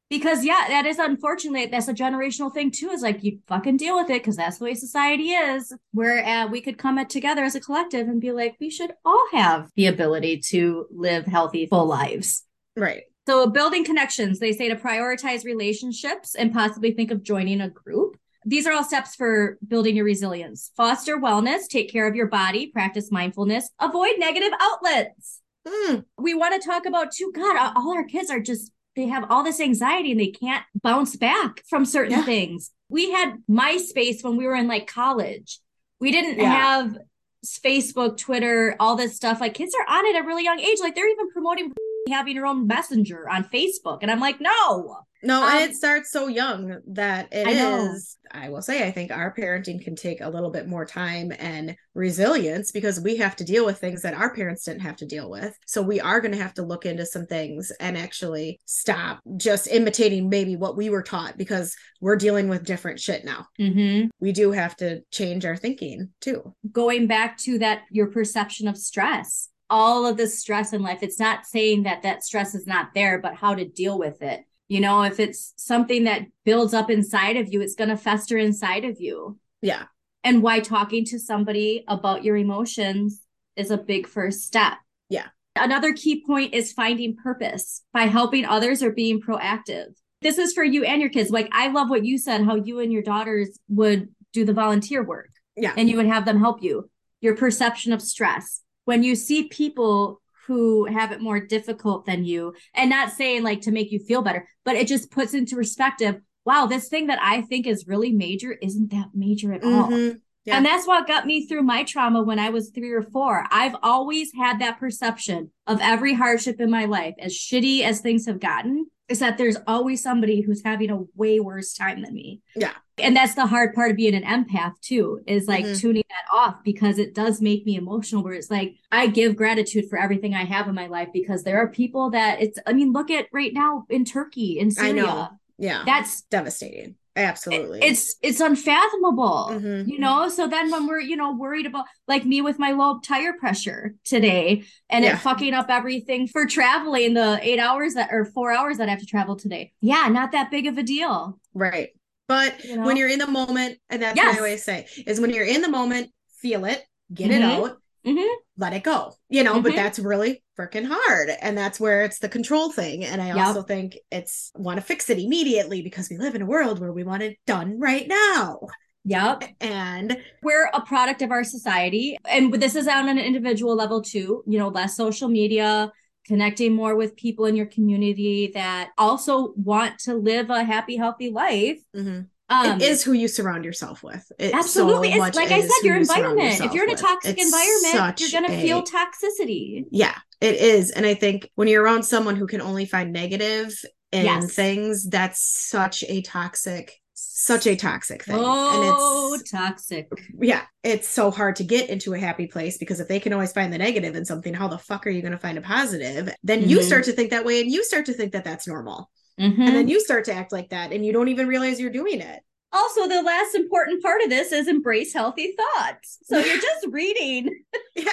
Because 0.09 0.45
yeah, 0.45 0.67
that 0.69 0.87
is 0.87 0.99
unfortunately 0.99 1.67
that's 1.67 1.89
a 1.89 1.95
generational 1.95 2.53
thing 2.53 2.71
too. 2.71 2.91
Is 2.91 3.03
like 3.03 3.25
you 3.25 3.41
fucking 3.49 3.77
deal 3.77 3.97
with 3.97 4.09
it 4.11 4.23
because 4.23 4.37
that's 4.37 4.59
the 4.59 4.65
way 4.65 4.75
society 4.75 5.31
is. 5.31 5.73
Where 5.93 6.25
uh, 6.25 6.47
we 6.47 6.61
could 6.61 6.79
come 6.79 6.99
at 6.99 7.11
together 7.11 7.43
as 7.43 7.55
a 7.55 7.61
collective 7.61 8.07
and 8.07 8.21
be 8.21 8.33
like, 8.33 8.57
we 8.61 8.71
should 8.71 8.93
all 9.05 9.27
have 9.33 9.71
the 9.75 9.87
ability 9.87 10.39
to 10.51 10.87
live 10.91 11.27
healthy, 11.27 11.67
full 11.67 11.87
lives. 11.87 12.45
Right. 12.77 13.03
So 13.27 13.49
building 13.49 13.85
connections, 13.85 14.39
they 14.39 14.53
say 14.53 14.69
to 14.69 14.77
prioritize 14.77 15.45
relationships 15.45 16.37
and 16.37 16.53
possibly 16.53 16.93
think 16.93 17.11
of 17.11 17.25
joining 17.25 17.61
a 17.61 17.69
group. 17.69 18.17
These 18.45 18.69
are 18.69 18.73
all 18.73 18.85
steps 18.85 19.17
for 19.17 19.59
building 19.67 19.97
your 19.97 20.05
resilience. 20.05 20.71
Foster 20.77 21.19
wellness, 21.19 21.67
take 21.69 21.91
care 21.91 22.07
of 22.07 22.15
your 22.15 22.29
body, 22.29 22.69
practice 22.69 23.11
mindfulness, 23.11 23.69
avoid 23.81 24.13
negative 24.19 24.53
outlets 24.61 25.43
Mm, 25.67 26.05
we 26.17 26.35
want 26.35 26.61
to 26.61 26.67
talk 26.67 26.87
about 26.87 27.11
too 27.11 27.33
god 27.35 27.73
all 27.75 27.93
our 27.93 28.05
kids 28.05 28.31
are 28.31 28.39
just 28.39 28.71
they 28.97 29.07
have 29.07 29.31
all 29.31 29.45
this 29.45 29.61
anxiety 29.61 30.11
and 30.13 30.21
they 30.21 30.29
can't 30.29 30.65
bounce 30.83 31.17
back 31.17 31.63
from 31.69 31.85
certain 31.85 32.13
Yeah. 32.19 32.25
things. 32.25 32.71
We 32.89 33.11
had 33.11 33.43
myspace 33.49 34.25
when 34.25 34.37
we 34.37 34.47
were 34.47 34.55
in 34.55 34.67
like 34.69 34.87
college. 34.87 35.61
We 36.01 36.11
didn't 36.11 36.39
Yeah. 36.39 36.51
have 36.51 36.99
facebook 37.47 38.17
twitter 38.17 38.75
all 38.81 38.97
this 38.97 39.15
stuff. 39.15 39.41
Like 39.41 39.55
kids 39.55 39.73
are 39.75 39.95
on 39.95 40.05
it 40.07 40.17
at 40.17 40.25
a 40.25 40.27
really 40.27 40.43
young 40.43 40.59
age. 40.59 40.79
Like 40.81 40.95
they're 40.97 41.09
even 41.11 41.31
promoting 41.31 41.73
having 42.11 42.35
your 42.35 42.47
own 42.47 42.67
messenger 42.67 43.29
on 43.29 43.45
facebook. 43.45 43.99
And 44.03 44.11
i'm 44.11 44.21
like 44.21 44.41
no 44.41 44.99
No, 45.23 45.43
Um, 45.43 45.49
and 45.51 45.71
it 45.71 45.77
starts 45.77 46.11
so 46.11 46.29
young 46.29 46.81
that 46.89 47.29
it 47.33 47.47
I 47.47 47.51
is. 47.87 48.17
I 48.33 48.49
will 48.49 48.63
say, 48.63 48.87
I 48.87 48.91
think 48.91 49.11
our 49.11 49.35
parenting 49.35 49.83
can 49.83 49.97
take 49.97 50.21
a 50.21 50.29
little 50.29 50.51
bit 50.51 50.69
more 50.69 50.85
time 50.85 51.33
and 51.39 51.77
resilience 51.95 52.73
because 52.73 53.01
we 53.01 53.17
have 53.17 53.37
to 53.37 53.45
deal 53.45 53.65
with 53.65 53.79
things 53.79 54.03
that 54.03 54.15
our 54.15 54.35
parents 54.35 54.65
didn't 54.65 54.81
have 54.81 54.97
to 54.97 55.07
deal 55.07 55.31
with. 55.31 55.57
So 55.67 55.81
we 55.81 56.01
are 56.01 56.21
going 56.21 56.33
to 56.33 56.43
have 56.43 56.55
to 56.55 56.63
look 56.63 56.87
into 56.87 57.07
some 57.07 57.27
things 57.27 57.73
and 57.81 57.97
actually 57.97 58.61
stop 58.67 59.21
just 59.37 59.69
imitating 59.69 60.29
maybe 60.29 60.57
what 60.57 60.77
we 60.77 60.91
were 60.91 61.03
taught 61.03 61.39
because 61.39 61.75
we're 62.01 62.17
dealing 62.17 62.49
with 62.49 62.65
different 62.65 63.01
shit 63.01 63.25
now. 63.25 63.47
mm-hmm. 63.59 64.09
We 64.21 64.33
do 64.33 64.51
have 64.53 64.77
to 64.79 65.03
change 65.13 65.45
our 65.45 65.57
thinking 65.57 66.11
too. 66.21 66.55
going 66.73 67.07
back 67.07 67.39
to 67.39 67.59
that 67.59 67.83
your 67.91 68.09
perception 68.09 68.69
of 68.69 68.77
stress 68.77 69.49
all 69.69 70.07
of 70.07 70.17
the 70.17 70.27
stress 70.27 70.73
in 70.73 70.83
life 70.83 71.03
it's 71.03 71.19
not 71.19 71.45
saying 71.47 71.85
that 71.85 72.03
that 72.03 72.23
stress 72.23 72.55
is 72.55 72.67
not 72.67 72.89
there 72.95 73.19
but 73.19 73.35
how 73.35 73.55
to 73.55 73.65
deal 73.65 73.99
with 73.99 74.23
it 74.23 74.41
you 74.69 74.81
know 74.81 75.03
if 75.03 75.21
it's 75.21 75.53
something 75.57 76.05
that 76.05 76.23
builds 76.45 76.75
up 76.75 76.91
inside 76.91 77.37
of 77.37 77.53
you 77.53 77.61
it's 77.61 77.75
going 77.75 77.91
to 77.91 77.97
fester 77.97 78.37
inside 78.39 78.85
of 78.85 79.01
you 79.01 79.39
Yeah. 79.63 79.85
and 80.25 80.43
why 80.43 80.61
talking 80.61 81.05
to 81.07 81.19
somebody 81.19 81.85
about 81.89 82.25
your 82.25 82.37
emotions 82.37 83.21
is 83.57 83.71
a 83.71 83.77
big 83.79 84.07
first 84.07 84.45
step 84.45 84.75
Yeah. 85.09 85.27
another 85.57 85.93
key 85.93 86.25
point 86.27 86.55
is 86.55 86.73
finding 86.73 87.17
purpose 87.17 87.83
by 87.93 88.03
helping 88.07 88.45
others 88.45 88.83
or 88.83 88.91
being 88.93 89.21
proactive 89.21 89.89
this 90.23 90.39
is 90.39 90.53
for 90.53 90.65
you 90.65 90.85
and 90.85 91.01
your 91.01 91.11
kids 91.11 91.31
like 91.31 91.49
i 91.53 91.69
love 91.69 91.91
what 91.91 92.05
you 92.05 92.19
said 92.19 92.45
how 92.45 92.57
you 92.57 92.81
and 92.81 92.93
your 92.93 93.03
daughters 93.03 93.59
would 93.69 94.09
do 94.33 94.45
the 94.45 94.53
volunteer 94.53 95.03
work 95.05 95.31
Yeah. 95.57 95.73
and 95.77 95.89
you 95.89 95.97
would 95.97 96.07
have 96.07 96.25
them 96.27 96.41
help 96.41 96.63
you. 96.63 96.91
Your 97.23 97.35
perception 97.35 97.95
of 97.95 98.03
stress. 98.03 98.61
When 98.85 99.03
you 99.03 99.15
see 99.17 99.45
people 99.49 100.21
who 100.47 100.87
have 100.87 101.13
it 101.13 101.21
more 101.21 101.41
difficult 101.41 102.07
than 102.07 102.25
you, 102.25 102.55
and 102.75 102.91
not 102.91 103.13
saying 103.13 103.43
like 103.43 103.63
to 103.63 103.73
make 103.73 103.91
you 103.91 103.99
feel 103.99 104.23
better, 104.23 104.49
but 104.65 104.77
it 104.77 104.87
just 104.87 105.11
puts 105.11 105.35
into 105.35 105.57
perspective 105.57 106.21
wow, 106.47 106.65
this 106.65 106.89
thing 106.89 107.09
that 107.09 107.19
I 107.21 107.43
think 107.43 107.67
is 107.67 107.89
really 107.89 108.13
major 108.13 108.53
isn't 108.63 108.93
that 108.93 109.09
major 109.13 109.53
at 109.53 109.65
all. 109.65 109.89
Mhm. 109.91 110.21
Yeah. 110.45 110.57
And 110.57 110.65
that's 110.65 110.87
what 110.87 111.09
got 111.09 111.27
me 111.27 111.45
through 111.45 111.65
my 111.65 111.83
trauma 111.83 112.23
when 112.23 112.39
I 112.39 112.51
was 112.51 112.71
three 112.71 112.93
or 112.93 113.03
four. 113.03 113.45
I've 113.51 113.75
always 113.83 114.33
had 114.33 114.61
that 114.61 114.79
perception 114.79 115.51
of 115.67 115.81
every 115.83 116.15
hardship 116.15 116.61
in 116.61 116.71
my 116.71 116.85
life, 116.85 117.15
as 117.19 117.35
shitty 117.35 117.83
as 117.83 118.01
things 118.01 118.27
have 118.27 118.39
gotten, 118.39 118.87
is 119.09 119.21
that 119.21 119.39
there's 119.39 119.57
always 119.67 120.03
somebody 120.03 120.41
who's 120.41 120.63
having 120.65 120.91
a 120.91 121.05
way 121.15 121.39
worse 121.39 121.75
time 121.75 122.03
than 122.03 122.13
me. 122.13 122.41
Yeah. 122.57 122.73
And 122.99 123.15
that's 123.15 123.35
the 123.35 123.47
hard 123.47 123.75
part 123.75 123.91
of 123.91 123.97
being 123.97 124.15
an 124.15 124.23
empath 124.25 124.81
too, 124.81 125.21
is 125.27 125.47
like 125.47 125.65
Mhm. 125.65 125.79
tuning 125.81 126.03
that 126.09 126.37
off 126.37 126.57
because 126.65 126.99
it 126.99 127.15
does 127.15 127.41
make 127.41 127.65
me 127.67 127.77
emotional 127.77 128.25
where 128.25 128.33
it's 128.33 128.51
like 128.51 128.77
I 128.91 129.07
give 129.07 129.37
gratitude 129.37 129.89
for 129.89 129.99
everything 129.99 130.35
I 130.35 130.45
have 130.45 130.67
in 130.67 130.75
my 130.75 130.87
life 130.87 131.09
because 131.13 131.45
there 131.45 131.59
are 131.59 131.69
people 131.69 132.11
that 132.11 132.41
it's 132.43 132.59
I 132.67 132.73
mean, 132.73 132.93
look 132.93 133.11
at 133.11 133.27
right 133.33 133.53
now 133.53 133.87
in 133.91 134.05
Turkey, 134.05 134.59
in 134.59 134.71
Syria. 134.71 135.31
Yeah. 135.59 135.83
That's 135.87 136.23
devastating. 136.23 136.97
Absolutely. 137.17 137.81
it's 137.83 138.17
it's 138.23 138.41
unfathomable. 138.41 139.49
Mhm. 139.53 139.89
You 139.89 139.99
know, 139.99 140.29
so 140.29 140.47
then 140.47 140.71
when 140.71 140.87
we're, 140.87 141.01
you 141.01 141.17
know, 141.17 141.33
worried 141.35 141.67
about 141.67 141.87
like 142.07 142.25
me 142.25 142.41
with 142.43 142.59
my 142.59 142.73
low 142.73 142.99
tire 143.01 143.33
pressure 143.35 143.95
today 144.05 144.65
and 144.91 145.05
Yeah. 145.05 145.15
it 145.15 145.19
fucking 145.19 145.55
up 145.55 145.67
everything 145.71 146.27
for 146.29 146.47
traveling 146.47 147.15
the 147.15 147.39
eight 147.43 147.59
hours 147.59 147.95
that 147.95 148.11
or 148.13 148.25
four 148.25 148.53
hours 148.53 148.79
that 148.79 148.89
I 148.89 148.91
have 148.91 149.01
to 149.01 149.07
travel 149.07 149.37
today. 149.37 149.73
Yeah, 149.81 150.09
not 150.11 150.33
that 150.33 150.51
big 150.51 150.67
of 150.67 150.79
a 150.79 150.83
deal. 150.83 151.39
right. 151.55 151.89
But 152.29 152.65
You 152.65 152.77
know? 152.79 152.85
when 152.87 152.97
you're 152.97 153.09
in 153.09 153.21
the 153.21 153.29
moment, 153.29 153.79
and 153.89 154.03
that's 154.03 154.17
Yes. 154.17 154.27
what 154.27 154.35
I 154.35 154.39
always 154.39 154.65
say, 154.65 154.87
is 155.07 155.21
when 155.21 155.31
you're 155.31 155.45
in 155.45 155.63
the 155.63 155.69
moment, 155.69 156.11
feel 156.41 156.65
it, 156.65 156.85
get 157.15 157.31
it 157.31 157.41
Mhm. 157.41 157.45
out, 157.71 157.79
Mhm. 158.05 158.35
let 158.59 158.73
it 158.73 158.83
go. 158.83 159.13
You 159.29 159.45
know, 159.45 159.61
but 159.63 159.73
Mhm. 159.73 159.77
that's 159.77 160.01
really 160.01 160.43
freaking 160.59 160.87
hard. 160.91 161.31
And 161.41 161.57
that's 161.57 161.79
where 161.81 162.03
it's 162.05 162.19
the 162.19 162.29
control 162.29 162.71
thing. 162.73 163.05
And 163.05 163.21
I 163.21 163.33
Yep. 163.35 163.47
also 163.47 163.63
think 163.63 163.99
it's 164.11 164.51
want 164.55 164.79
to 164.79 164.85
fix 164.85 165.11
it 165.11 165.19
immediately 165.19 165.83
because 165.83 166.09
we 166.11 166.19
live 166.19 166.35
in 166.35 166.43
a 166.43 166.47
world 166.47 166.81
where 166.81 166.93
we 166.93 167.05
want 167.05 167.23
it 167.23 167.39
done 167.47 167.79
right 167.79 168.07
now. 168.09 168.61
Yep. 169.05 169.45
And 169.61 170.17
we're 170.43 170.69
a 170.75 170.81
product 170.81 171.23
of 171.23 171.31
our 171.31 171.45
society 171.45 172.17
and 172.29 172.53
this 172.55 172.75
is 172.75 172.89
on 172.89 173.09
an 173.09 173.19
individual 173.19 173.77
level 173.77 174.03
too 174.03 174.43
you 174.47 174.59
know 174.59 174.69
less 174.69 174.97
social 174.97 175.29
media 175.29 175.93
connecting 176.27 176.75
more 176.75 176.97
with 176.97 177.17
people 177.17 177.45
in 177.45 177.55
your 177.55 177.67
community 177.67 178.51
that 178.55 178.91
also 178.99 179.53
want 179.57 179.99
to 180.01 180.15
live 180.15 180.51
a 180.51 180.65
happy 180.65 180.97
healthy 180.97 181.31
life 181.31 181.79
mhm, 181.95 182.29
um 182.49 182.81
it 182.81 182.83
is 182.83 183.03
who 183.03 183.13
you 183.13 183.29
surround 183.29 183.65
yourself 183.65 184.03
with. 184.03 184.25
It 184.39 184.55
absolutely 184.55 185.13
so 185.13 185.25
it's 185.25 185.37
like 185.37 185.51
i 185.51 185.61
said 185.61 185.85
your 185.85 185.95
you 185.97 186.01
environment 186.03 186.65
if 186.65 186.73
you're 186.73 186.85
in 186.85 186.91
a 186.91 186.97
toxic 186.97 187.39
environment 187.39 188.21
you're 188.21 188.31
going 188.31 188.51
to 188.51 188.57
feel 188.61 188.83
toxicity 188.83 189.85
Yeah, 189.91 190.15
it 190.41 190.57
is. 190.57 190.91
And 190.91 191.07
I 191.07 191.15
think 191.15 191.51
when 191.55 191.69
you're 191.69 191.83
around 191.83 192.03
someone 192.03 192.37
who 192.37 192.47
can 192.47 192.61
only 192.61 192.85
find 192.87 193.13
negative 193.13 193.75
in 194.13 194.25
Yes. 194.25 194.55
things, 194.55 195.09
that's 195.09 195.41
such 195.43 196.05
a 196.09 196.23
toxic, 196.23 196.93
such 197.15 197.67
a 197.67 197.77
toxic 197.77 198.23
thing. 198.25 198.37
oh 198.39 198.71
and 198.73 198.85
it's 198.85 199.51
toxic 199.51 200.09
yeah, 200.41 200.63
it's 200.83 201.09
so 201.09 201.31
hard 201.31 201.57
to 201.57 201.65
get 201.65 201.89
into 201.91 202.15
a 202.15 202.19
happy 202.19 202.47
place 202.47 202.79
because 202.79 203.01
if 203.01 203.09
they 203.09 203.21
can 203.21 203.33
always 203.33 203.53
find 203.53 203.73
the 203.73 203.79
negative 203.79 204.15
in 204.15 204.25
something, 204.25 204.55
how 204.55 204.69
the 204.69 204.79
fuck 204.79 205.07
are 205.07 205.11
you 205.11 205.23
going 205.23 205.33
to 205.33 205.39
find 205.39 205.59
a 205.59 205.63
positive? 205.63 206.33
Then 206.43 206.69
you 206.69 206.79
Mhm. 206.79 206.83
start 206.83 207.05
to 207.05 207.13
think 207.13 207.31
that 207.31 207.45
way 207.45 207.61
and 207.61 207.71
you 207.71 207.85
start 207.85 208.07
to 208.07 208.13
think 208.13 208.33
that 208.33 208.45
that's 208.45 208.67
normal. 208.69 209.11
Mhm. 209.41 209.59
And 209.67 209.77
then 209.77 209.89
you 209.89 210.01
start 210.01 210.25
to 210.27 210.33
act 210.33 210.51
like 210.53 210.71
that 210.71 210.93
and 210.93 211.05
you 211.05 211.13
don't 211.13 211.29
even 211.29 211.47
realize 211.49 211.79
you're 211.81 211.91
doing 211.91 212.21
it. 212.21 212.41
also 212.73 213.07
the 213.09 213.23
last 213.23 213.55
important 213.55 214.03
part 214.03 214.21
of 214.23 214.29
this 214.29 214.51
is 214.53 214.67
embrace 214.69 215.13
healthy 215.15 215.55
thoughts 215.57 216.19
so 216.25 216.37
you're 216.47 216.61
just 216.61 216.87
reading 216.91 217.49
Yeah. 217.95 218.11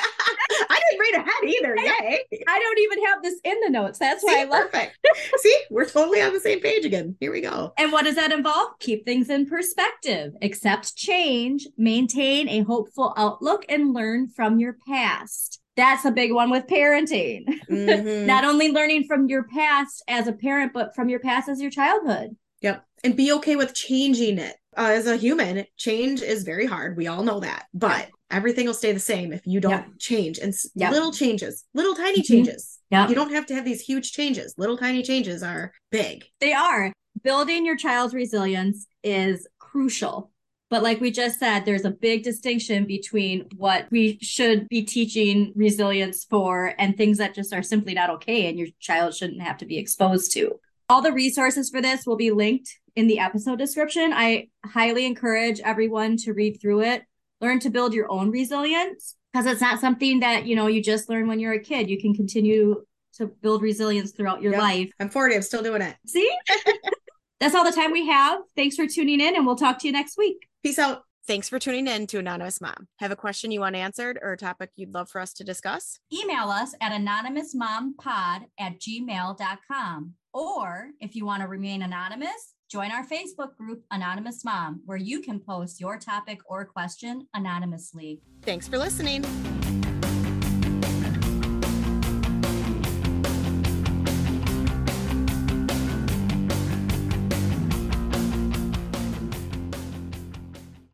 I 0.69 0.79
didn't 0.83 0.99
read 1.01 1.15
ahead 1.15 1.43
either. 1.43 1.75
Yay. 1.75 2.19
i 2.47 2.59
don't 2.59 2.79
even 2.79 3.05
have 3.07 3.23
this 3.23 3.39
in 3.43 3.59
the 3.61 3.69
notes 3.69 3.99
that's 3.99 4.23
why 4.23 4.41
i 4.41 4.43
love 4.43 4.71
perfect. 4.71 4.97
See, 5.37 5.57
we're 5.71 5.85
totally 5.89 6.21
on 6.21 6.33
the 6.33 6.39
same 6.39 6.59
page 6.61 6.85
again. 6.85 7.15
Here 7.19 7.31
we 7.31 7.41
go. 7.41 7.73
And 7.77 7.91
what 7.91 8.05
does 8.05 8.15
that 8.15 8.31
involve? 8.31 8.77
Keep 8.79 9.05
things 9.05 9.29
in 9.29 9.45
perspective, 9.47 10.33
accept 10.41 10.95
change, 10.95 11.67
maintain 11.77 12.47
a 12.47 12.61
hopeful 12.61 13.13
outlook, 13.17 13.65
and 13.67 13.93
learn 13.93 14.27
from 14.29 14.59
your 14.59 14.77
past. 14.87 15.59
That's 15.75 16.05
a 16.05 16.11
big 16.11 16.31
one 16.33 16.49
with 16.51 16.67
parenting. 16.67 17.45
Mhm. 17.69 18.25
Not 18.27 18.43
only 18.45 18.71
learning 18.71 19.05
from 19.05 19.27
your 19.27 19.43
past 19.45 20.03
as 20.07 20.27
a 20.27 20.33
parent, 20.33 20.71
but 20.73 20.93
from 20.95 21.09
your 21.09 21.19
past 21.19 21.49
as 21.49 21.59
your 21.61 21.71
childhood. 21.71 22.35
Yep. 22.61 22.85
And 23.03 23.15
be 23.17 23.31
okay 23.33 23.55
with 23.55 23.73
changing 23.73 24.37
it. 24.37 24.55
Uh, 24.77 24.91
as 24.91 25.07
a 25.07 25.17
human, 25.17 25.65
change 25.77 26.21
is 26.21 26.43
very 26.43 26.65
hard. 26.65 26.95
We 26.97 27.07
all 27.07 27.23
know 27.23 27.39
that. 27.39 27.65
But 27.73 28.09
everything 28.31 28.65
will 28.65 28.73
stay 28.73 28.91
the 28.91 28.99
same 28.99 29.33
if 29.33 29.45
you 29.45 29.59
don't 29.59 29.71
Yep. 29.71 29.85
change. 29.99 30.37
And 30.39 30.53
Yep. 30.75 30.91
little 30.91 31.11
changes, 31.11 31.65
little 31.73 31.95
tiny 31.95 32.21
Mhm. 32.21 32.25
changes. 32.27 32.79
Yep. 32.91 33.09
You 33.09 33.15
don't 33.15 33.31
have 33.31 33.45
to 33.47 33.55
have 33.55 33.65
these 33.65 33.81
huge 33.81 34.11
changes. 34.11 34.53
Little 34.57 34.77
tiny 34.77 35.01
changes 35.03 35.41
are 35.43 35.73
big. 35.91 36.23
They 36.39 36.53
are. 36.53 36.91
Building 37.23 37.65
your 37.65 37.77
child's 37.77 38.13
resilience 38.13 38.87
is 39.03 39.47
crucial. 39.59 40.31
But 40.73 40.81
like 40.81 40.99
we 40.99 41.11
just 41.11 41.37
said, 41.37 41.65
there's 41.65 41.85
a 41.85 41.91
big 41.91 42.23
distinction 42.23 42.85
between 42.85 43.45
what 43.57 43.85
we 43.91 44.17
should 44.23 44.67
be 44.69 44.81
teaching 44.81 45.53
resilience 45.55 46.23
for 46.23 46.73
and 46.79 46.97
things 46.97 47.19
that 47.19 47.35
just 47.35 47.53
are 47.53 47.61
simply 47.61 47.93
not 47.93 48.09
okay 48.09 48.47
and 48.49 48.57
your 48.57 48.69
child 48.79 49.13
shouldn't 49.13 49.43
have 49.43 49.57
to 49.57 49.67
be 49.67 49.77
exposed 49.77 50.31
to. 50.31 50.59
All 50.89 51.03
the 51.03 51.11
resources 51.11 51.69
for 51.69 51.79
this 51.79 52.07
will 52.07 52.15
be 52.15 52.31
linked 52.31 52.79
in 52.95 53.05
the 53.05 53.19
episode 53.19 53.59
description. 53.59 54.13
I 54.13 54.47
highly 54.65 55.05
encourage 55.05 55.59
everyone 55.59 56.17
to 56.23 56.33
read 56.33 56.59
through 56.59 56.81
it, 56.81 57.03
learn 57.39 57.59
to 57.59 57.69
build 57.69 57.93
your 57.93 58.11
own 58.11 58.31
resilience 58.31 59.15
because 59.31 59.45
it's 59.45 59.61
not 59.61 59.79
something 59.79 60.21
that, 60.21 60.47
you 60.47 60.55
know, 60.55 60.65
you 60.65 60.81
just 60.81 61.07
learn 61.07 61.27
when 61.27 61.39
you're 61.39 61.53
a 61.53 61.59
kid. 61.59 61.87
You 61.87 62.01
can 62.01 62.15
continue 62.15 62.83
to 63.17 63.27
build 63.27 63.61
resilience 63.61 64.09
throughout 64.09 64.41
your 64.41 64.53
Yep. 64.53 64.61
life. 64.63 64.91
I'm 64.99 65.11
40. 65.11 65.35
I'm 65.35 65.43
still 65.43 65.61
doing 65.61 65.83
it. 65.83 65.95
See? 66.07 66.35
That's 67.39 67.53
all 67.53 67.63
the 67.63 67.71
time 67.71 67.91
we 67.91 68.07
have. 68.07 68.39
Thanks 68.55 68.75
for 68.75 68.87
tuning 68.87 69.21
in, 69.21 69.35
and 69.35 69.45
we'll 69.45 69.55
talk 69.55 69.77
to 69.81 69.87
you 69.87 69.93
next 69.93 70.17
week. 70.17 70.47
Peace 70.63 70.79
out. 70.79 71.03
Thanks 71.27 71.47
for 71.49 71.59
tuning 71.59 71.87
in 71.87 72.07
to 72.07 72.19
Anonymous 72.19 72.61
Mom. 72.61 72.87
Have 72.99 73.11
a 73.11 73.17
question 73.17 73.51
you 73.51 73.59
want 73.59 73.75
answered 73.75 74.17
or 74.21 74.33
a 74.33 74.37
topic 74.37 74.71
you'd 74.75 74.93
love 74.93 75.09
for 75.09 75.19
us 75.19 75.33
to 75.33 75.43
discuss? 75.43 75.99
Email 76.11 76.49
us 76.49 76.73
at 76.81 76.91
anonymousmompod 76.93 78.45
at 78.59 78.79
gmail.com. 78.79 80.13
Or 80.33 80.87
if 80.99 81.15
you 81.15 81.25
want 81.25 81.41
to 81.41 81.47
remain 81.47 81.81
anonymous, 81.81 82.53
join 82.69 82.91
our 82.91 83.05
Facebook 83.05 83.55
group, 83.57 83.83
Anonymous 83.91 84.43
Mom, 84.43 84.81
where 84.85 84.97
you 84.97 85.21
can 85.21 85.39
post 85.39 85.79
your 85.79 85.97
topic 85.97 86.39
or 86.45 86.65
question 86.65 87.27
anonymously. 87.33 88.21
Thanks 88.41 88.67
for 88.67 88.77
listening. 88.77 89.23